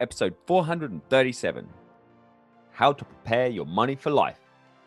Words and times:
episode 0.00 0.34
437 0.46 1.68
How 2.70 2.92
to 2.92 3.04
Prepare 3.04 3.48
Your 3.48 3.66
Money 3.66 3.96
for 3.96 4.10
Life 4.10 4.38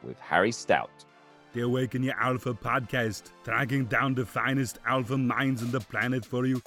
with 0.04 0.20
Harry 0.20 0.52
Stout. 0.52 1.06
The 1.54 1.62
Awaken 1.62 2.02
Your 2.02 2.18
Alpha 2.18 2.54
podcast, 2.54 3.32
tracking 3.44 3.86
down 3.86 4.16
the 4.16 4.26
finest 4.26 4.80
alpha 4.86 5.18
minds 5.18 5.62
on 5.64 5.72
the 5.72 5.82
planet 5.82 6.24
for 6.24 6.46
you. 6.46 6.62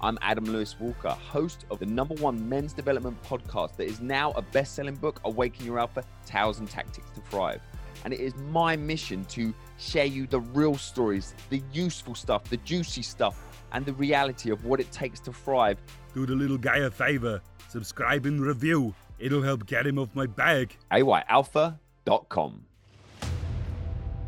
I'm 0.00 0.18
Adam 0.22 0.44
Lewis 0.46 0.74
Walker, 0.80 1.10
host 1.10 1.64
of 1.70 1.78
the 1.78 1.86
number 1.86 2.14
one 2.16 2.48
men's 2.48 2.72
development 2.72 3.22
podcast 3.22 3.76
that 3.76 3.86
is 3.86 4.00
now 4.00 4.32
a 4.32 4.42
best 4.42 4.74
selling 4.74 4.96
book, 4.96 5.20
Awaken 5.24 5.64
Your 5.64 5.78
Alpha 5.78 6.02
Tales 6.26 6.58
and 6.58 6.68
Tactics 6.68 7.10
to 7.14 7.20
Thrive. 7.20 7.60
And 8.04 8.12
it 8.12 8.18
is 8.18 8.34
my 8.50 8.74
mission 8.74 9.24
to 9.26 9.54
share 9.78 10.06
you 10.06 10.26
the 10.26 10.40
real 10.40 10.76
stories, 10.76 11.34
the 11.50 11.62
useful 11.72 12.16
stuff, 12.16 12.42
the 12.50 12.56
juicy 12.58 13.02
stuff, 13.02 13.40
and 13.72 13.86
the 13.86 13.92
reality 13.94 14.50
of 14.50 14.64
what 14.64 14.80
it 14.80 14.90
takes 14.92 15.20
to 15.20 15.32
thrive. 15.32 15.78
Do 16.14 16.26
the 16.26 16.34
little 16.34 16.58
guy 16.58 16.78
a 16.78 16.90
favor, 16.90 17.40
subscribe 17.72 18.26
and 18.26 18.40
review. 18.40 18.94
It'll 19.18 19.42
help 19.42 19.66
get 19.66 19.86
him 19.86 19.98
off 19.98 20.14
my 20.14 20.26
back. 20.26 20.76
ayalpha.com. 20.92 22.64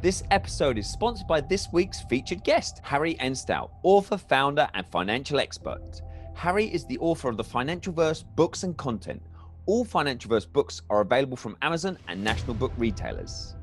This 0.01 0.23
episode 0.31 0.79
is 0.79 0.91
sponsored 0.91 1.27
by 1.27 1.41
this 1.41 1.69
week's 1.73 2.01
featured 2.03 2.43
guest, 2.43 2.81
Harry 2.83 3.15
Enstau, 3.17 3.71
author, 3.83 4.19
founder, 4.19 4.69
and 4.75 4.87
financial 4.87 5.41
expert. 5.41 6.03
Harry 6.35 6.67
is 6.67 6.87
the 6.87 6.99
author 6.99 7.29
of 7.29 7.37
the 7.37 7.45
Financial 7.45 7.93
Verse 7.93 8.23
books 8.23 8.63
and 8.63 8.77
content. 8.77 9.23
All 9.67 9.85
Financial 9.85 10.29
Verse 10.29 10.47
books 10.47 10.83
are 10.91 11.01
available 11.01 11.37
from 11.37 11.57
Amazon 11.63 11.99
and 12.09 12.23
national 12.23 12.55
book 12.55 12.73
retailers. 12.77 13.55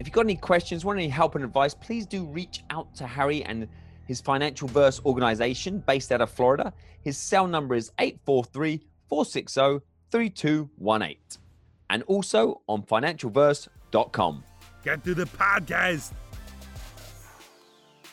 If 0.00 0.06
you've 0.06 0.14
got 0.14 0.26
any 0.26 0.36
questions, 0.36 0.84
want 0.84 0.98
any 0.98 1.08
help 1.08 1.34
and 1.34 1.44
advice, 1.44 1.74
please 1.74 2.06
do 2.06 2.24
reach 2.24 2.62
out 2.70 2.94
to 2.96 3.06
Harry 3.06 3.44
and 3.44 3.68
his 4.04 4.20
Financial 4.20 4.68
Verse 4.68 5.00
organization 5.04 5.82
based 5.86 6.12
out 6.12 6.20
of 6.20 6.30
Florida. 6.30 6.72
His 7.02 7.16
cell 7.16 7.46
number 7.46 7.74
is 7.74 7.92
843 7.98 8.80
460 9.08 9.84
3218. 10.10 11.16
And 11.90 12.02
also 12.04 12.60
on 12.66 12.82
financialverse.com. 12.82 14.44
Get 14.84 15.04
to 15.04 15.14
the 15.14 15.24
podcast. 15.24 16.12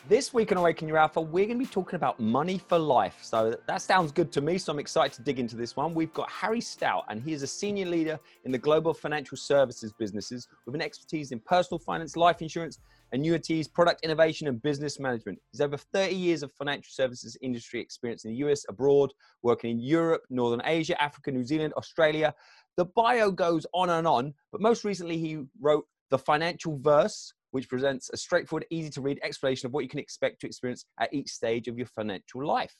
This 0.08 0.32
week 0.32 0.52
on 0.52 0.58
Awaken 0.58 0.86
Your 0.86 0.98
Alpha, 0.98 1.20
we're 1.20 1.46
going 1.46 1.58
to 1.58 1.64
be 1.64 1.68
talking 1.68 1.96
about 1.96 2.20
money 2.20 2.58
for 2.58 2.78
life. 2.78 3.18
So 3.22 3.56
that 3.66 3.82
sounds 3.82 4.12
good 4.12 4.30
to 4.32 4.40
me. 4.40 4.56
So 4.56 4.72
I'm 4.72 4.78
excited 4.78 5.12
to 5.16 5.22
dig 5.22 5.40
into 5.40 5.56
this 5.56 5.74
one. 5.74 5.94
We've 5.94 6.12
got 6.12 6.30
Harry 6.30 6.60
Stout, 6.60 7.04
and 7.08 7.20
he 7.20 7.32
is 7.32 7.42
a 7.42 7.46
senior 7.46 7.86
leader 7.86 8.20
in 8.44 8.52
the 8.52 8.58
global 8.58 8.94
financial 8.94 9.36
services 9.36 9.92
businesses 9.92 10.46
with 10.64 10.76
an 10.76 10.80
expertise 10.80 11.32
in 11.32 11.40
personal 11.40 11.80
finance, 11.80 12.16
life 12.16 12.40
insurance, 12.40 12.78
annuities, 13.12 13.68
product 13.68 14.02
innovation, 14.02 14.48
and 14.48 14.60
business 14.62 14.98
management. 14.98 15.38
He's 15.52 15.60
over 15.60 15.76
30 15.76 16.14
years 16.14 16.42
of 16.42 16.52
financial 16.52 16.90
services 16.90 17.36
industry 17.40 17.80
experience 17.80 18.24
in 18.24 18.32
the 18.32 18.36
US, 18.38 18.64
abroad, 18.68 19.12
working 19.42 19.70
in 19.70 19.80
Europe, 19.80 20.22
Northern 20.30 20.62
Asia, 20.64 21.00
Africa, 21.00 21.30
New 21.30 21.44
Zealand, 21.44 21.72
Australia. 21.76 22.34
The 22.76 22.86
bio 22.86 23.30
goes 23.30 23.66
on 23.72 23.90
and 23.90 24.06
on, 24.06 24.34
but 24.52 24.60
most 24.60 24.84
recently 24.84 25.18
he 25.18 25.42
wrote 25.60 25.86
The 26.10 26.18
Financial 26.18 26.78
Verse, 26.78 27.32
which 27.52 27.68
presents 27.68 28.10
a 28.12 28.16
straightforward, 28.16 28.66
easy 28.70 28.90
to 28.90 29.00
read 29.00 29.18
explanation 29.22 29.66
of 29.66 29.72
what 29.72 29.84
you 29.84 29.88
can 29.88 30.00
expect 30.00 30.40
to 30.40 30.46
experience 30.46 30.84
at 31.00 31.12
each 31.14 31.30
stage 31.30 31.68
of 31.68 31.78
your 31.78 31.86
financial 31.86 32.46
life. 32.46 32.74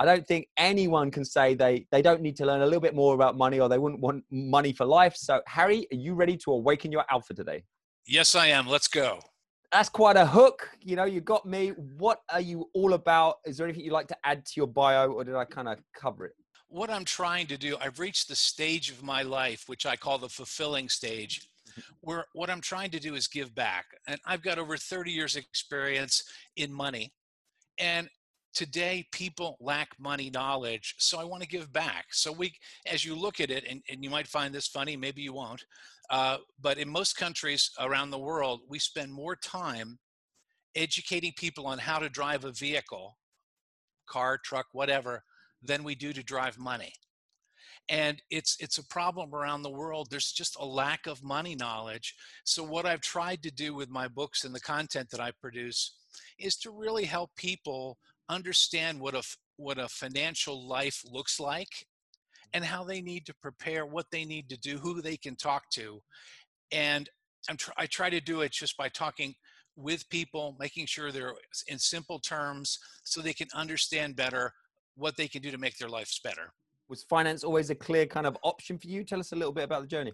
I 0.00 0.04
don't 0.04 0.24
think 0.24 0.46
anyone 0.56 1.10
can 1.10 1.24
say 1.24 1.54
they, 1.54 1.86
they 1.90 2.02
don't 2.02 2.22
need 2.22 2.36
to 2.36 2.46
learn 2.46 2.62
a 2.62 2.64
little 2.64 2.80
bit 2.80 2.94
more 2.94 3.14
about 3.14 3.36
money 3.36 3.58
or 3.58 3.68
they 3.68 3.78
wouldn't 3.78 4.00
want 4.00 4.24
money 4.30 4.72
for 4.72 4.86
life. 4.86 5.16
So, 5.16 5.42
Harry, 5.48 5.88
are 5.92 5.96
you 5.96 6.14
ready 6.14 6.36
to 6.38 6.52
awaken 6.52 6.92
your 6.92 7.04
alpha 7.10 7.34
today? 7.34 7.64
Yes, 8.06 8.36
I 8.36 8.46
am. 8.46 8.68
Let's 8.68 8.86
go. 8.86 9.18
That's 9.70 9.88
quite 9.88 10.16
a 10.16 10.26
hook. 10.26 10.70
You 10.80 10.96
know, 10.96 11.04
you 11.04 11.20
got 11.20 11.44
me. 11.44 11.70
What 11.70 12.20
are 12.30 12.40
you 12.40 12.70
all 12.72 12.94
about? 12.94 13.36
Is 13.44 13.58
there 13.58 13.66
anything 13.66 13.84
you'd 13.84 13.92
like 13.92 14.08
to 14.08 14.16
add 14.24 14.46
to 14.46 14.52
your 14.56 14.66
bio 14.66 15.12
or 15.12 15.24
did 15.24 15.34
I 15.34 15.44
kind 15.44 15.68
of 15.68 15.78
cover 15.94 16.26
it? 16.26 16.32
What 16.68 16.90
I'm 16.90 17.04
trying 17.04 17.46
to 17.48 17.58
do, 17.58 17.76
I've 17.80 17.98
reached 17.98 18.28
the 18.28 18.36
stage 18.36 18.90
of 18.90 19.02
my 19.02 19.22
life, 19.22 19.64
which 19.66 19.86
I 19.86 19.96
call 19.96 20.18
the 20.18 20.28
fulfilling 20.28 20.88
stage, 20.88 21.48
mm-hmm. 21.70 21.80
where 22.00 22.24
what 22.32 22.50
I'm 22.50 22.60
trying 22.60 22.90
to 22.90 23.00
do 23.00 23.14
is 23.14 23.26
give 23.26 23.54
back. 23.54 23.86
And 24.06 24.18
I've 24.26 24.42
got 24.42 24.58
over 24.58 24.76
30 24.76 25.10
years 25.10 25.36
experience 25.36 26.22
in 26.56 26.72
money. 26.72 27.12
And 27.78 28.08
today 28.54 29.06
people 29.12 29.56
lack 29.60 29.88
money 29.98 30.30
knowledge. 30.30 30.94
So 30.98 31.18
I 31.18 31.24
want 31.24 31.42
to 31.42 31.48
give 31.48 31.72
back. 31.72 32.06
So 32.10 32.32
we, 32.32 32.52
as 32.90 33.04
you 33.04 33.14
look 33.14 33.40
at 33.40 33.50
it, 33.50 33.64
and, 33.68 33.82
and 33.90 34.02
you 34.02 34.10
might 34.10 34.26
find 34.26 34.54
this 34.54 34.66
funny, 34.66 34.96
maybe 34.96 35.22
you 35.22 35.32
won't. 35.32 35.64
Uh, 36.10 36.38
but 36.60 36.78
in 36.78 36.88
most 36.88 37.16
countries 37.16 37.70
around 37.80 38.10
the 38.10 38.18
world, 38.18 38.60
we 38.68 38.78
spend 38.78 39.12
more 39.12 39.36
time 39.36 39.98
educating 40.74 41.32
people 41.36 41.66
on 41.66 41.78
how 41.78 41.98
to 41.98 42.08
drive 42.08 42.44
a 42.44 42.52
vehicle, 42.52 43.18
car, 44.08 44.38
truck, 44.38 44.66
whatever, 44.72 45.22
than 45.62 45.84
we 45.84 45.94
do 45.94 46.12
to 46.12 46.22
drive 46.22 46.58
money. 46.58 46.92
And 47.90 48.20
it's 48.30 48.56
it's 48.60 48.78
a 48.78 48.86
problem 48.86 49.34
around 49.34 49.62
the 49.62 49.70
world. 49.70 50.08
There's 50.10 50.32
just 50.32 50.56
a 50.60 50.64
lack 50.64 51.06
of 51.06 51.24
money 51.24 51.54
knowledge. 51.54 52.14
So 52.44 52.62
what 52.62 52.84
i've 52.84 53.00
tried 53.00 53.42
to 53.42 53.50
do 53.50 53.74
with 53.74 53.88
my 53.88 54.08
books 54.08 54.44
and 54.44 54.54
the 54.54 54.60
content 54.60 55.08
that 55.10 55.20
i 55.20 55.30
produce 55.40 55.94
is 56.38 56.56
to 56.56 56.70
really 56.70 57.04
help 57.04 57.30
people 57.36 57.98
understand 58.28 59.00
what 59.00 59.14
a 59.14 59.22
what 59.56 59.78
a 59.78 59.88
financial 59.88 60.68
life 60.68 61.02
looks 61.10 61.40
like 61.40 61.86
and 62.54 62.64
how 62.64 62.84
they 62.84 63.00
need 63.00 63.26
to 63.26 63.34
prepare 63.42 63.86
what 63.86 64.06
they 64.10 64.24
need 64.24 64.48
to 64.48 64.58
do 64.58 64.78
who 64.78 65.00
they 65.00 65.16
can 65.16 65.36
talk 65.36 65.64
to 65.70 66.00
and 66.72 67.08
I'm 67.48 67.56
tr- 67.56 67.72
i 67.76 67.86
try 67.86 68.10
to 68.10 68.20
do 68.20 68.40
it 68.42 68.52
just 68.52 68.76
by 68.76 68.88
talking 68.88 69.34
with 69.76 70.08
people 70.10 70.56
making 70.58 70.86
sure 70.86 71.12
they're 71.12 71.34
in 71.68 71.78
simple 71.78 72.18
terms 72.18 72.78
so 73.04 73.20
they 73.20 73.32
can 73.32 73.48
understand 73.54 74.16
better 74.16 74.52
what 74.96 75.16
they 75.16 75.28
can 75.28 75.40
do 75.40 75.50
to 75.50 75.58
make 75.58 75.78
their 75.78 75.88
lives 75.88 76.20
better 76.22 76.52
was 76.88 77.02
finance 77.02 77.44
always 77.44 77.70
a 77.70 77.74
clear 77.74 78.06
kind 78.06 78.26
of 78.26 78.36
option 78.42 78.78
for 78.78 78.88
you? 78.88 79.04
Tell 79.04 79.20
us 79.20 79.32
a 79.32 79.36
little 79.36 79.52
bit 79.52 79.64
about 79.64 79.82
the 79.82 79.86
journey. 79.86 80.12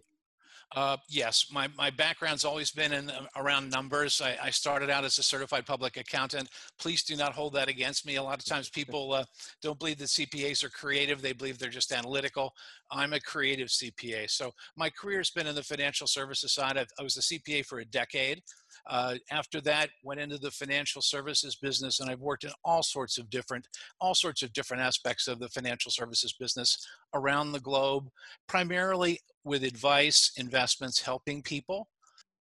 Uh, 0.74 0.96
yes, 1.08 1.46
my, 1.52 1.68
my 1.76 1.90
background's 1.90 2.44
always 2.44 2.70
been 2.70 2.92
in 2.92 3.10
uh, 3.10 3.26
around 3.36 3.70
numbers. 3.70 4.20
I, 4.20 4.36
I, 4.42 4.50
started 4.50 4.90
out 4.90 5.04
as 5.04 5.18
a 5.18 5.22
certified 5.22 5.66
public 5.66 5.96
accountant. 5.96 6.48
Please 6.78 7.04
do 7.04 7.16
not 7.16 7.32
hold 7.32 7.52
that 7.54 7.68
against 7.68 8.06
me. 8.06 8.16
A 8.16 8.22
lot 8.22 8.38
of 8.38 8.44
times 8.44 8.68
people 8.68 9.12
uh, 9.12 9.24
don't 9.62 9.78
believe 9.78 9.98
that 9.98 10.08
CPAs 10.08 10.64
are 10.64 10.70
creative. 10.70 11.22
They 11.22 11.32
believe 11.32 11.58
they're 11.58 11.70
just 11.70 11.92
analytical. 11.92 12.52
I'm 12.90 13.12
a 13.12 13.20
creative 13.20 13.68
CPA. 13.68 14.30
So 14.30 14.52
my 14.76 14.90
career 14.90 15.18
has 15.18 15.30
been 15.30 15.46
in 15.46 15.54
the 15.54 15.62
financial 15.62 16.06
services 16.06 16.52
side. 16.52 16.76
I've, 16.76 16.90
I 16.98 17.02
was 17.02 17.16
a 17.16 17.20
CPA 17.20 17.66
for 17.66 17.78
a 17.78 17.84
decade. 17.84 18.42
Uh, 18.86 19.14
after 19.30 19.60
that, 19.62 19.90
went 20.02 20.20
into 20.20 20.38
the 20.38 20.50
financial 20.50 21.02
services 21.02 21.56
business, 21.56 22.00
and 22.00 22.10
I've 22.10 22.20
worked 22.20 22.44
in 22.44 22.50
all 22.64 22.82
sorts 22.82 23.18
of 23.18 23.30
different, 23.30 23.66
all 24.00 24.14
sorts 24.14 24.42
of 24.42 24.52
different 24.52 24.82
aspects 24.82 25.28
of 25.28 25.38
the 25.38 25.48
financial 25.48 25.90
services 25.90 26.32
business 26.32 26.86
around 27.14 27.52
the 27.52 27.60
globe, 27.60 28.08
primarily 28.48 29.20
with 29.44 29.64
advice, 29.64 30.32
investments, 30.36 31.00
helping 31.00 31.42
people. 31.42 31.88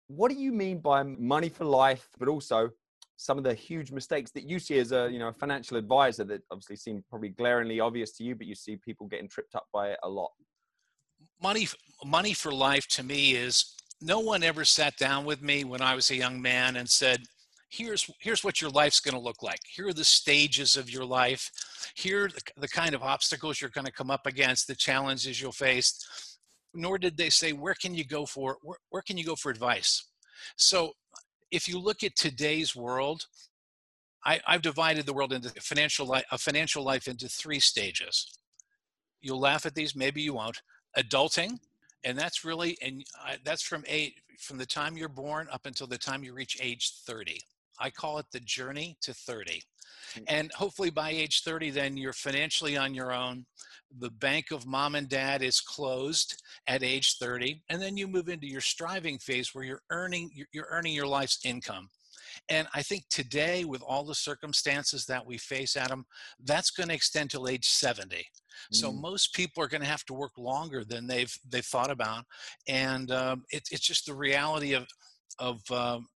What 0.08 0.32
do 0.32 0.38
you 0.38 0.52
mean 0.52 0.80
by 0.80 1.04
money 1.04 1.50
for 1.50 1.66
life, 1.66 2.08
but 2.20 2.28
also 2.28 2.70
some 3.18 3.38
of 3.38 3.44
the 3.44 3.54
huge 3.54 3.92
mistakes 3.92 4.32
that 4.32 4.44
you 4.44 4.60
see 4.60 4.78
as 4.80 4.92
a 4.92 5.10
you 5.12 5.20
know 5.20 5.30
a 5.30 5.34
financial 5.34 5.78
advisor 5.78 6.24
that 6.26 6.42
obviously 6.52 6.76
seem 6.76 7.04
probably 7.10 7.30
glaringly 7.30 7.80
obvious 7.80 8.12
to 8.14 8.24
you, 8.24 8.36
but 8.36 8.48
you 8.48 8.56
see 8.56 8.76
people 8.76 9.08
getting 9.08 9.30
tripped 9.30 9.56
up 9.56 9.68
by 9.74 9.92
it 9.92 10.00
a 10.04 10.10
lot? 10.10 10.32
Money, 11.42 11.68
money 12.06 12.34
for 12.34 12.52
life 12.52 12.88
to 12.88 13.04
me 13.04 13.36
is 13.36 13.76
no 14.04 14.20
one 14.20 14.44
ever 14.44 14.66
sat 14.66 14.98
down 14.98 15.26
with 15.26 15.42
me 15.42 15.64
when 15.64 15.82
I 15.82 15.96
was 15.96 16.12
a 16.12 16.16
young 16.16 16.42
man 16.42 16.76
and 16.76 16.90
said, 16.90 17.24
here's 17.70 18.10
here's 18.20 18.44
what 18.44 18.62
your 18.62 18.70
life's 18.70 19.00
going 19.00 19.16
to 19.16 19.20
look 19.20 19.42
like 19.42 19.60
here 19.68 19.88
are 19.88 19.94
the 19.94 20.04
stages 20.04 20.76
of 20.76 20.92
your 20.92 21.04
life 21.04 21.50
here 21.96 22.26
are 22.26 22.28
the, 22.28 22.42
the 22.58 22.68
kind 22.68 22.94
of 22.94 23.02
obstacles 23.02 23.60
you're 23.60 23.70
going 23.72 23.86
to 23.86 23.92
come 23.92 24.12
up 24.12 24.28
against 24.28 24.68
the 24.68 24.76
challenges 24.76 25.42
you'll 25.42 25.52
face 25.52 26.38
nor 26.76 27.00
did 27.00 27.18
they 27.18 27.32
say 27.32 27.52
where 27.52 27.74
can 27.74 27.96
you 27.96 28.06
go 28.06 28.28
for 28.28 28.58
where, 28.62 28.78
where 28.90 29.02
can 29.02 29.18
you 29.18 29.24
go 29.24 29.36
for 29.36 29.50
advice 29.50 30.06
so 30.56 30.92
if 31.50 31.68
you 31.68 31.80
look 31.80 32.04
at 32.04 32.16
today's 32.16 32.76
world 32.76 33.26
I, 34.26 34.40
have 34.46 34.62
divided 34.62 35.06
the 35.06 35.14
world 35.14 35.34
into 35.34 35.50
financial 35.62 36.06
life, 36.06 36.24
a 36.32 36.38
financial 36.38 36.84
life 36.84 37.08
into 37.08 37.28
three 37.28 37.60
stages. 37.60 38.26
You'll 39.22 39.40
laugh 39.40 39.66
at 39.66 39.76
these, 39.76 39.96
maybe 39.96 40.22
you 40.22 40.36
won't. 40.36 40.62
Adulting, 40.98 41.60
and 42.04 42.18
that's 42.18 42.44
really 42.44 42.78
and 42.82 43.04
that's 43.44 43.64
from 43.64 43.84
eight 43.88 44.16
from 44.40 44.58
the 44.58 44.66
time 44.66 44.98
you're 44.98 45.10
born 45.10 45.48
up 45.52 45.66
until 45.66 45.88
the 45.88 45.98
time 45.98 46.24
you 46.24 46.34
reach 46.34 46.58
age 46.62 46.94
30 47.06 47.40
i 47.80 47.90
call 47.90 48.18
it 48.18 48.26
the 48.32 48.40
journey 48.42 48.98
to 49.02 49.14
30 49.14 49.62
mm. 50.16 50.24
and 50.28 50.52
hopefully 50.54 50.90
by 50.90 51.10
age 51.10 51.44
30 51.44 51.70
then 51.72 51.98
you're 51.98 52.14
financially 52.14 52.78
on 52.78 52.94
your 52.94 53.12
own. 53.12 53.46
The 54.00 54.10
bank 54.10 54.50
of 54.52 54.66
mom 54.66 54.96
and 54.96 55.08
dad 55.08 55.44
is 55.44 55.62
closed 55.62 56.42
at 56.66 56.82
age 56.82 57.18
30 57.20 57.62
and 57.70 57.80
then 57.80 57.96
you 57.96 58.08
move 58.08 58.28
into 58.28 58.48
your 58.48 58.62
striving 58.62 59.20
phase 59.20 59.54
where 59.54 59.64
you're 59.64 59.84
earning 59.92 60.32
you're 60.52 60.68
earning 60.72 60.94
your 60.94 61.06
life's 61.06 61.40
income 61.46 61.90
and 62.50 62.68
I 62.74 62.82
think 62.82 63.04
today, 63.10 63.66
with 63.66 63.82
all 63.82 64.04
the 64.04 64.16
circumstances 64.16 65.06
that 65.06 65.26
we 65.26 65.38
face, 65.38 65.76
Adam, 65.76 66.06
that's 66.44 66.72
going 66.72 66.90
to 66.90 66.96
extend 66.96 67.32
till 67.32 67.48
age 67.48 67.68
70. 67.68 68.16
Mm-hmm. 68.16 68.76
So 68.76 68.92
mm. 68.92 69.02
most 69.02 69.34
people 69.34 69.64
are 69.64 69.68
going 69.68 69.82
to 69.82 69.88
have 69.88 70.06
to 70.06 70.14
work 70.14 70.38
longer 70.38 70.84
than 70.84 71.08
they've 71.08 71.34
they've 71.50 71.66
thought 71.66 71.92
about, 71.92 72.26
and 72.68 73.12
um, 73.12 73.44
it, 73.50 73.64
it's 73.72 73.86
just 73.86 74.06
the 74.06 74.14
reality 74.14 74.74
of 74.74 74.88
of 75.40 75.60
um, 75.72 76.08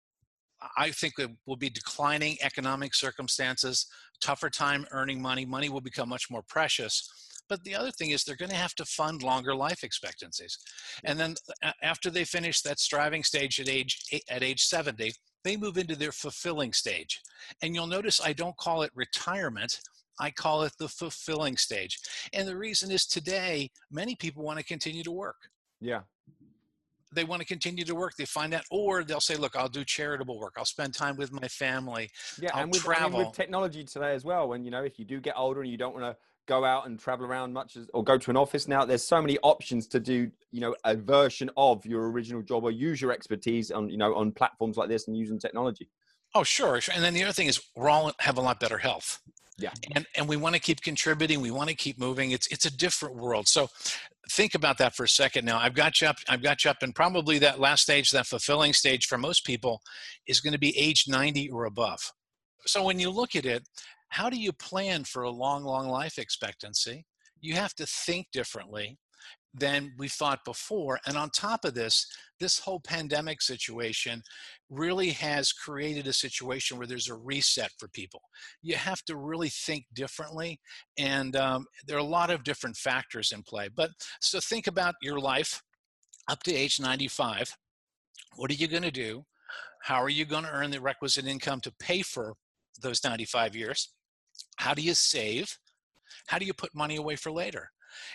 I 0.78 0.92
think 0.92 1.14
it 1.20 1.30
will 1.46 1.56
be 1.56 1.70
declining 1.70 2.38
economic 2.42 2.96
circumstances, 2.96 3.86
tougher 4.22 4.50
time 4.50 4.86
earning 4.92 5.22
money. 5.22 5.46
Money 5.46 5.70
will 5.70 5.82
become 5.82 6.10
much 6.10 6.30
more 6.30 6.44
precious. 6.48 7.10
But 7.50 7.64
the 7.64 7.76
other 7.76 7.92
thing 7.92 8.10
is 8.10 8.24
they're 8.24 8.36
going 8.36 8.52
to 8.52 8.58
have 8.58 8.76
to 8.76 8.86
fund 8.86 9.24
longer 9.24 9.56
life 9.56 9.84
expectancies. 9.84 10.58
And 11.06 11.20
then 11.20 11.36
after 11.82 12.10
they 12.10 12.26
finish 12.26 12.62
that 12.62 12.80
striving 12.80 13.24
stage 13.24 13.60
at 13.60 13.70
age 13.70 13.98
at 14.30 14.44
age 14.44 14.64
70, 14.66 15.14
they 15.48 15.58
move 15.58 15.78
into 15.78 15.96
their 15.96 16.12
fulfilling 16.12 16.74
stage. 16.74 17.22
And 17.62 17.74
you'll 17.74 17.88
notice 17.88 18.20
I 18.24 18.34
don't 18.34 18.58
call 18.58 18.82
it 18.82 18.92
retirement. 18.94 19.80
I 20.20 20.32
call 20.32 20.64
it 20.64 20.74
the 20.80 20.90
fulfilling 20.90 21.58
stage. 21.58 22.00
And 22.34 22.48
the 22.48 22.58
reason 22.58 22.92
is 22.92 23.06
today, 23.06 23.70
many 23.92 24.16
people 24.16 24.44
want 24.44 24.60
to 24.60 24.66
continue 24.66 25.04
to 25.04 25.12
work. 25.12 25.38
Yeah. 25.80 26.02
They 27.14 27.24
want 27.24 27.42
to 27.42 27.48
continue 27.48 27.86
to 27.86 27.96
work. 27.96 28.14
They 28.18 28.26
find 28.26 28.52
that, 28.52 28.66
or 28.70 29.06
they'll 29.06 29.22
say, 29.22 29.38
"Look, 29.38 29.56
I'll 29.56 29.70
do 29.70 29.86
charitable 29.86 30.38
work. 30.38 30.56
I'll 30.58 30.66
spend 30.66 30.94
time 30.94 31.16
with 31.16 31.32
my 31.32 31.48
family. 31.48 32.10
Yeah, 32.38 32.50
I'll 32.54 32.64
and 32.64 32.72
with, 32.74 32.82
travel." 32.82 33.06
I 33.06 33.20
mean, 33.20 33.28
with 33.28 33.36
technology 33.36 33.86
today 33.86 34.14
as 34.14 34.26
well. 34.26 34.50
when, 34.50 34.66
you 34.66 34.72
know, 34.72 34.84
if 34.84 35.00
you 35.00 35.06
do 35.06 35.22
get 35.22 35.36
older 35.38 35.62
and 35.62 35.72
you 35.72 35.78
don't 35.78 35.94
want 35.94 36.06
to 36.06 36.18
go 36.48 36.66
out 36.66 36.88
and 36.88 37.00
travel 37.00 37.26
around 37.26 37.54
much 37.54 37.76
as, 37.76 37.88
or 37.94 38.04
go 38.04 38.18
to 38.18 38.32
an 38.32 38.38
office 38.38 38.68
now 38.68 38.84
there's 38.84 39.04
so 39.04 39.22
many 39.22 39.38
options 39.44 39.88
to 39.88 40.00
do 40.00 40.32
you 40.52 40.62
know 40.62 40.76
a 40.86 40.96
version 40.96 41.50
of 41.58 41.86
your 41.86 42.10
original 42.10 42.42
job 42.42 42.64
or 42.64 42.72
use 42.72 43.02
your 43.02 43.12
expertise 43.12 43.70
on 43.70 43.90
you 43.90 43.98
know 43.98 44.16
on 44.16 44.32
platforms 44.32 44.78
like 44.78 44.90
this 44.90 45.08
and 45.08 45.16
using 45.16 45.38
technology 45.38 45.90
Oh, 46.36 46.44
sure. 46.44 46.80
And 46.94 47.04
then 47.04 47.14
the 47.14 47.24
other 47.24 47.34
thing 47.34 47.48
is 47.48 47.60
we're 47.76 47.90
all 47.90 48.12
have 48.20 48.38
a 48.38 48.42
lot 48.42 48.60
better 48.60 48.78
health. 48.78 49.20
Yeah. 49.58 49.72
And 49.96 50.06
and 50.16 50.28
we 50.28 50.38
want 50.38 50.54
to 50.54 50.62
keep 50.62 50.82
contributing. 50.82 51.42
We 51.42 51.50
want 51.50 51.70
to 51.70 51.76
keep 51.76 51.98
moving. 51.98 52.30
It's 52.32 52.46
it's 52.48 52.66
a 52.66 52.76
different 52.76 53.16
world. 53.16 53.48
So 53.48 53.70
think 54.32 54.54
about 54.54 54.78
that 54.78 54.96
for 54.96 55.04
a 55.04 55.10
second 55.10 55.46
now. 55.46 55.58
I've 55.58 55.74
got 55.74 56.00
you 56.00 56.08
up, 56.08 56.18
I've 56.30 56.44
got 56.44 56.64
you 56.64 56.70
up, 56.70 56.84
and 56.84 56.94
probably 56.94 57.40
that 57.40 57.60
last 57.60 57.84
stage, 57.84 58.12
that 58.12 58.28
fulfilling 58.28 58.74
stage 58.74 59.08
for 59.08 59.18
most 59.18 59.46
people 59.46 59.82
is 60.28 60.42
going 60.42 60.54
to 60.54 60.60
be 60.60 60.78
age 60.78 61.06
90 61.08 61.50
or 61.50 61.66
above. 61.66 62.12
So 62.68 62.84
when 62.84 63.00
you 63.00 63.10
look 63.10 63.36
at 63.36 63.46
it, 63.46 63.64
how 64.10 64.30
do 64.30 64.40
you 64.40 64.54
plan 64.54 65.04
for 65.04 65.24
a 65.24 65.30
long, 65.30 65.64
long 65.64 65.88
life 65.88 66.18
expectancy? 66.18 67.06
You 67.40 67.56
have 67.56 67.76
to 67.76 67.86
think 67.86 68.28
differently 68.32 68.98
than 69.54 69.94
we 69.98 70.08
thought 70.08 70.46
before. 70.46 71.00
And 71.06 71.18
on 71.18 71.30
top 71.30 71.66
of 71.66 71.74
this, 71.74 72.06
this 72.40 72.60
whole 72.60 72.80
pandemic 72.80 73.42
situation 73.42 74.22
really 74.70 75.10
has 75.12 75.52
created 75.52 76.08
a 76.08 76.14
situation 76.14 76.78
where 76.78 76.88
there's 76.88 77.10
a 77.10 77.16
reset 77.16 77.72
for 77.80 77.88
people. 77.90 78.22
You 78.62 78.76
have 78.76 79.04
to 79.06 79.16
really 79.16 79.50
think 79.50 79.86
differently, 79.94 80.60
and 80.98 81.36
um, 81.36 81.66
there 81.88 81.98
are 81.98 82.02
a 82.02 82.04
lot 82.04 82.30
of 82.30 82.44
different 82.44 82.78
factors 82.78 83.32
in 83.32 83.44
play. 83.44 83.70
But 83.74 83.92
so 84.22 84.40
think 84.40 84.68
about 84.68 84.96
your 85.02 85.20
life 85.20 85.62
up 86.30 86.44
to 86.44 86.54
age 86.54 86.80
95. 86.80 87.56
What 88.36 88.52
are 88.52 88.56
you 88.56 88.68
going 88.68 88.84
to 88.84 88.92
do? 88.92 89.24
How 89.84 90.02
are 90.04 90.10
you 90.10 90.26
going 90.26 90.44
to 90.44 90.52
earn 90.52 90.72
the 90.72 90.82
requisite 90.82 91.26
income 91.26 91.62
to 91.62 91.74
pay 91.80 92.02
for 92.02 92.36
those 92.82 93.04
95 93.04 93.56
years? 93.56 93.90
How 94.58 94.74
do 94.74 94.82
you 94.82 94.94
save? 94.94 95.58
How 96.28 96.38
do 96.38 96.46
you 96.46 96.54
put 96.54 96.76
money 96.76 96.98
away 96.98 97.16
for 97.16 97.32
later? 97.32 97.70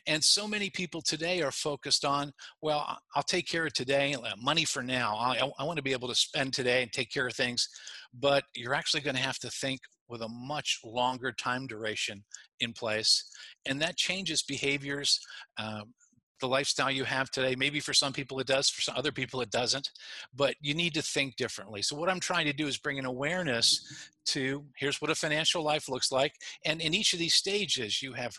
And 0.06 0.22
so 0.22 0.46
many 0.46 0.70
people 0.70 1.02
today 1.02 1.42
are 1.42 1.50
focused 1.50 2.04
on, 2.04 2.32
well, 2.60 2.98
I'll 3.16 3.22
take 3.22 3.48
care 3.48 3.66
of 3.66 3.72
today, 3.72 4.14
uh, 4.14 4.36
money 4.40 4.64
for 4.64 4.82
now. 4.82 5.16
I, 5.16 5.50
I 5.58 5.64
want 5.64 5.76
to 5.78 5.82
be 5.82 5.92
able 5.92 6.08
to 6.08 6.14
spend 6.14 6.52
today 6.52 6.82
and 6.82 6.92
take 6.92 7.10
care 7.10 7.26
of 7.26 7.34
things. 7.34 7.68
But 8.14 8.44
you're 8.54 8.74
actually 8.74 9.00
going 9.00 9.16
to 9.16 9.22
have 9.22 9.38
to 9.40 9.50
think 9.50 9.80
with 10.08 10.22
a 10.22 10.28
much 10.28 10.78
longer 10.84 11.32
time 11.32 11.66
duration 11.66 12.22
in 12.60 12.72
place. 12.72 13.24
And 13.66 13.80
that 13.80 13.96
changes 13.96 14.42
behaviors. 14.42 15.18
Um, 15.58 15.94
the 16.42 16.48
lifestyle 16.48 16.90
you 16.90 17.04
have 17.04 17.30
today. 17.30 17.54
Maybe 17.56 17.80
for 17.80 17.94
some 17.94 18.12
people 18.12 18.38
it 18.40 18.46
does, 18.46 18.68
for 18.68 18.82
some 18.82 18.96
other 18.96 19.12
people 19.12 19.40
it 19.40 19.50
doesn't, 19.50 19.90
but 20.34 20.56
you 20.60 20.74
need 20.74 20.92
to 20.94 21.02
think 21.02 21.36
differently. 21.36 21.80
So, 21.80 21.96
what 21.96 22.10
I'm 22.10 22.20
trying 22.20 22.44
to 22.44 22.52
do 22.52 22.66
is 22.66 22.76
bring 22.76 22.98
an 22.98 23.06
awareness 23.06 24.10
to 24.26 24.64
here's 24.76 25.00
what 25.00 25.10
a 25.10 25.14
financial 25.14 25.62
life 25.62 25.88
looks 25.88 26.12
like. 26.12 26.34
And 26.66 26.82
in 26.82 26.92
each 26.92 27.14
of 27.14 27.18
these 27.18 27.34
stages, 27.34 28.02
you 28.02 28.12
have 28.12 28.34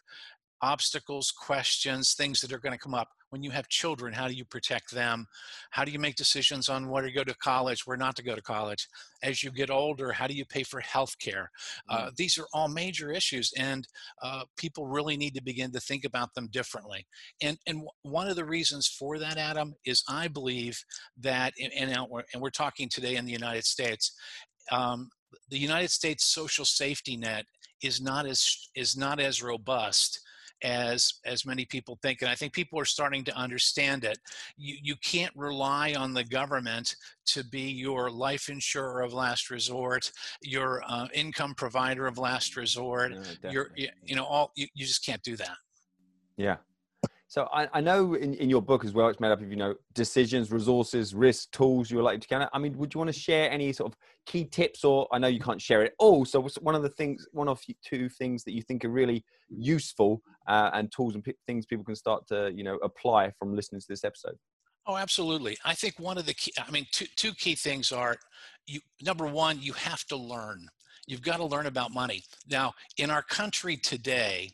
obstacles, 0.63 1.29
questions, 1.29 2.13
things 2.13 2.39
that 2.39 2.53
are 2.53 2.57
going 2.57 2.71
to 2.71 2.79
come 2.79 2.93
up. 2.93 3.09
When 3.31 3.43
you 3.43 3.51
have 3.51 3.67
children, 3.67 4.13
how 4.13 4.29
do 4.29 4.33
you 4.33 4.45
protect 4.45 4.91
them? 4.91 5.27
How 5.71 5.83
do 5.83 5.91
you 5.91 5.99
make 5.99 6.15
decisions 6.15 6.69
on 6.69 6.87
where 6.87 7.03
to 7.03 7.11
go 7.11 7.23
to 7.23 7.35
college, 7.35 7.85
where 7.85 7.97
not 7.97 8.15
to 8.15 8.23
go 8.23 8.33
to 8.33 8.41
college? 8.41 8.87
As 9.23 9.43
you 9.43 9.51
get 9.51 9.69
older, 9.69 10.13
how 10.13 10.25
do 10.25 10.33
you 10.33 10.45
pay 10.45 10.63
for 10.63 10.79
health 10.79 11.19
care? 11.19 11.51
Uh, 11.89 12.05
mm. 12.05 12.15
these 12.15 12.37
are 12.37 12.47
all 12.53 12.69
major 12.69 13.11
issues, 13.11 13.51
and 13.57 13.85
uh, 14.21 14.43
people 14.55 14.87
really 14.87 15.17
need 15.17 15.33
to 15.35 15.43
begin 15.43 15.71
to 15.73 15.81
think 15.81 16.05
about 16.05 16.33
them 16.33 16.47
differently. 16.51 17.05
And, 17.41 17.57
and 17.67 17.81
one 18.03 18.29
of 18.29 18.37
the 18.37 18.45
reasons 18.45 18.87
for 18.87 19.19
that, 19.19 19.37
Adam, 19.37 19.75
is 19.85 20.03
I 20.07 20.29
believe 20.29 20.81
that, 21.17 21.53
and, 21.61 21.91
and 21.91 22.41
we're 22.41 22.49
talking 22.51 22.87
today 22.87 23.17
in 23.17 23.25
the 23.25 23.31
United 23.33 23.65
States, 23.65 24.13
um, 24.71 25.09
the 25.49 25.57
United 25.57 25.91
States 25.91 26.23
social 26.25 26.63
safety 26.63 27.17
net 27.17 27.45
is 27.81 27.99
not 27.99 28.25
as 28.25 28.69
is 28.75 28.95
not 28.95 29.19
as 29.19 29.43
robust 29.43 30.21
as 30.63 31.15
as 31.25 31.45
many 31.45 31.65
people 31.65 31.97
think 32.01 32.21
and 32.21 32.29
i 32.29 32.35
think 32.35 32.53
people 32.53 32.79
are 32.79 32.85
starting 32.85 33.23
to 33.23 33.35
understand 33.35 34.03
it. 34.03 34.17
You 34.57 34.75
you 34.81 34.95
can't 34.97 35.33
rely 35.35 35.93
on 35.93 36.13
the 36.13 36.23
government 36.23 36.95
to 37.27 37.43
be 37.43 37.71
your 37.71 38.09
life 38.09 38.49
insurer 38.49 39.01
of 39.01 39.13
last 39.13 39.49
resort 39.49 40.11
your 40.41 40.83
uh, 40.87 41.07
income 41.13 41.53
provider 41.55 42.07
of 42.07 42.17
last 42.17 42.55
resort 42.55 43.11
no, 43.43 43.49
your 43.49 43.71
you, 43.75 43.89
you 44.03 44.15
know 44.15 44.25
all 44.25 44.51
you, 44.55 44.67
you 44.73 44.85
just 44.85 45.05
can't 45.05 45.23
do 45.23 45.35
that. 45.37 45.57
Yeah 46.37 46.57
so 47.33 47.49
I, 47.51 47.67
I, 47.73 47.81
know 47.81 48.13
in, 48.13 48.35
in 48.35 48.47
your 48.47 48.61
book 48.61 48.85
as 48.85 48.93
well, 48.93 49.07
it's 49.07 49.19
made 49.19 49.31
up 49.31 49.41
of, 49.41 49.49
you 49.49 49.55
know, 49.55 49.73
decisions, 49.95 50.51
resources, 50.51 51.15
risk, 51.15 51.49
tools 51.49 51.89
you're 51.89 52.03
likely 52.03 52.19
to 52.19 52.27
count. 52.27 52.47
I 52.53 52.59
mean, 52.59 52.77
would 52.77 52.93
you 52.93 52.99
want 52.99 53.11
to 53.11 53.19
share 53.19 53.49
any 53.49 53.73
sort 53.73 53.91
of 53.91 53.97
key 54.27 54.45
tips 54.45 54.83
or 54.83 55.07
I 55.11 55.17
know 55.17 55.29
you 55.29 55.39
can't 55.39 55.59
share 55.59 55.81
it 55.81 55.95
all. 55.97 56.25
So 56.25 56.47
one 56.61 56.75
of 56.75 56.83
the 56.83 56.89
things, 56.89 57.27
one 57.31 57.47
of 57.47 57.59
two 57.83 58.07
things 58.07 58.43
that 58.43 58.51
you 58.51 58.61
think 58.61 58.85
are 58.85 58.89
really 58.89 59.25
useful 59.49 60.21
uh, 60.47 60.69
and 60.75 60.91
tools 60.91 61.15
and 61.15 61.23
p- 61.23 61.33
things 61.47 61.65
people 61.65 61.83
can 61.83 61.95
start 61.95 62.27
to, 62.27 62.51
you 62.53 62.63
know, 62.63 62.75
apply 62.83 63.31
from 63.39 63.55
listening 63.55 63.81
to 63.81 63.87
this 63.89 64.03
episode? 64.03 64.37
Oh, 64.85 64.97
absolutely. 64.97 65.57
I 65.65 65.73
think 65.73 65.95
one 65.97 66.19
of 66.19 66.27
the 66.27 66.35
key, 66.35 66.53
I 66.63 66.69
mean, 66.69 66.85
two, 66.91 67.07
two 67.15 67.33
key 67.33 67.55
things 67.55 67.91
are 67.91 68.15
you, 68.67 68.79
number 69.01 69.25
one, 69.25 69.59
you 69.59 69.73
have 69.73 70.05
to 70.09 70.15
learn. 70.15 70.67
You've 71.07 71.23
got 71.23 71.37
to 71.37 71.45
learn 71.45 71.65
about 71.65 71.91
money. 71.91 72.21
Now, 72.47 72.73
in 72.99 73.09
our 73.09 73.23
country 73.23 73.75
today, 73.75 74.51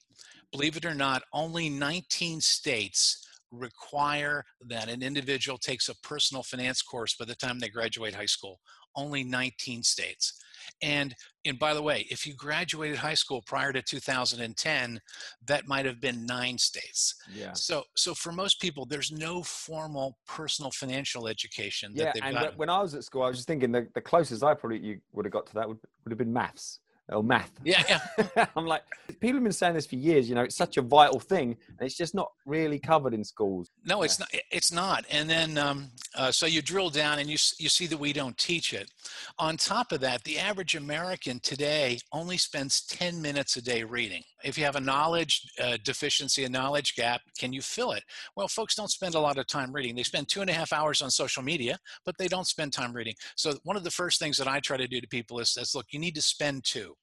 believe 0.52 0.78
it 0.78 0.86
or 0.86 0.96
not, 0.96 1.24
only 1.34 1.70
19 1.70 2.42
states 2.42 3.26
require 3.52 4.44
that 4.68 4.90
an 4.90 5.02
individual 5.02 5.58
takes 5.58 5.90
a 5.90 5.96
personal 6.04 6.44
finance 6.44 6.82
course 6.82 7.16
by 7.16 7.26
the 7.26 7.36
time 7.36 7.60
they 7.60 7.70
graduate 7.70 8.14
high 8.14 8.26
school. 8.26 8.60
Only 8.96 9.24
19 9.24 9.84
states. 9.84 10.34
And 10.82 11.16
and 11.46 11.58
by 11.58 11.74
the 11.74 11.82
way, 11.82 12.06
if 12.10 12.28
you 12.28 12.34
graduated 12.34 12.98
high 12.98 13.14
school 13.14 13.42
prior 13.46 13.72
to 13.72 13.82
2010, 13.82 15.00
that 15.48 15.68
might 15.68 15.86
have 15.86 16.02
been 16.02 16.26
nine 16.26 16.58
states. 16.58 17.16
Yeah. 17.34 17.54
So 17.54 17.84
so 17.96 18.14
for 18.14 18.32
most 18.32 18.60
people, 18.60 18.86
there's 18.86 19.12
no 19.12 19.44
formal 19.44 20.18
personal 20.28 20.72
financial 20.72 21.28
education. 21.28 21.92
yeah, 21.96 22.12
and 22.22 22.36
gotten. 22.36 22.58
when 22.58 22.70
I 22.70 22.82
was 22.82 22.94
at 22.94 23.04
school, 23.04 23.24
I 23.24 23.28
was 23.28 23.38
just 23.38 23.48
thinking 23.48 23.72
the, 23.72 23.88
the 23.94 24.02
closest 24.02 24.44
I 24.44 24.54
probably 24.54 24.80
you 24.80 25.00
would 25.14 25.26
have 25.26 25.34
got 25.34 25.46
to 25.48 25.54
that 25.54 25.68
would, 25.68 25.78
would 26.04 26.12
have 26.12 26.20
been 26.20 26.34
maths 26.34 26.80
or 27.12 27.24
math. 27.24 27.52
Yeah, 27.64 27.84
yeah. 27.88 28.46
I'm 28.56 28.66
like, 28.66 28.84
people 29.20 29.36
have 29.36 29.44
been 29.44 29.52
saying 29.52 29.74
this 29.74 29.86
for 29.86 29.96
years. 29.96 30.30
You 30.30 30.36
know, 30.36 30.42
it's 30.42 30.56
such 30.56 30.78
a 30.78 30.82
vital 30.82 31.20
thing, 31.20 31.58
and 31.68 31.86
it's 31.86 31.96
just 31.96 32.16
not 32.16 32.32
really 32.46 32.80
covered 32.80 33.14
in 33.14 33.24
schools. 33.24 33.70
No, 33.86 34.04
it's 34.04 34.20
not. 34.20 34.30
It's 34.52 34.72
not. 34.72 35.06
And 35.10 35.30
then, 35.30 35.58
um, 35.58 35.90
uh, 36.16 36.32
so 36.32 36.46
you 36.46 36.62
drill 36.62 36.90
down 36.90 37.20
and 37.20 37.30
you 37.30 37.38
you 37.58 37.70
see 37.70 37.88
that 37.88 38.00
we 38.00 38.14
don't 38.14 38.38
teach 38.38 38.74
it. 38.74 38.90
On 39.38 39.58
top 39.58 39.92
of 39.92 40.02
that, 40.02 40.24
the 40.24 40.40
average 40.40 40.76
American 40.76 41.40
today 41.40 42.00
only 42.12 42.38
spends 42.38 42.82
10 42.82 43.22
minutes 43.22 43.58
a 43.58 43.62
day 43.62 43.84
reading. 43.84 44.24
If 44.44 44.58
you 44.58 44.64
have 44.64 44.76
a 44.76 44.82
knowledge 44.82 45.52
uh, 45.62 45.78
deficiency, 45.84 46.46
a 46.46 46.50
knowledge 46.50 46.96
gap, 46.96 47.22
can 47.38 47.52
you 47.52 47.62
fill 47.62 47.92
it? 47.92 48.04
Well, 48.36 48.48
folks 48.48 48.76
don't 48.76 48.90
spend 48.90 49.16
a 49.16 49.20
lot 49.20 49.38
of 49.38 49.48
time 49.48 49.74
reading. 49.74 49.96
They 49.96 50.04
spend 50.04 50.30
two 50.30 50.42
and 50.42 50.50
a 50.50 50.54
half 50.54 50.72
hours 50.72 51.02
on 51.02 51.10
social 51.10 51.44
media, 51.44 51.78
but 52.06 52.18
they 52.18 52.28
don't 52.28 52.48
spend 52.48 52.72
time 52.72 52.94
reading. 52.94 53.16
So 53.36 53.54
one 53.64 53.76
of 53.76 53.84
the 53.84 53.92
first 53.92 54.20
things 54.20 54.38
that 54.38 54.48
I 54.48 54.60
try 54.60 54.78
to 54.78 54.88
do 54.88 55.02
to 55.02 55.08
people 55.08 55.40
is, 55.40 55.58
is 55.58 55.76
look, 55.76 55.88
you 55.92 56.00
need 56.00 56.16
to 56.16 56.22
spend 56.22 56.64
two. 56.64 56.96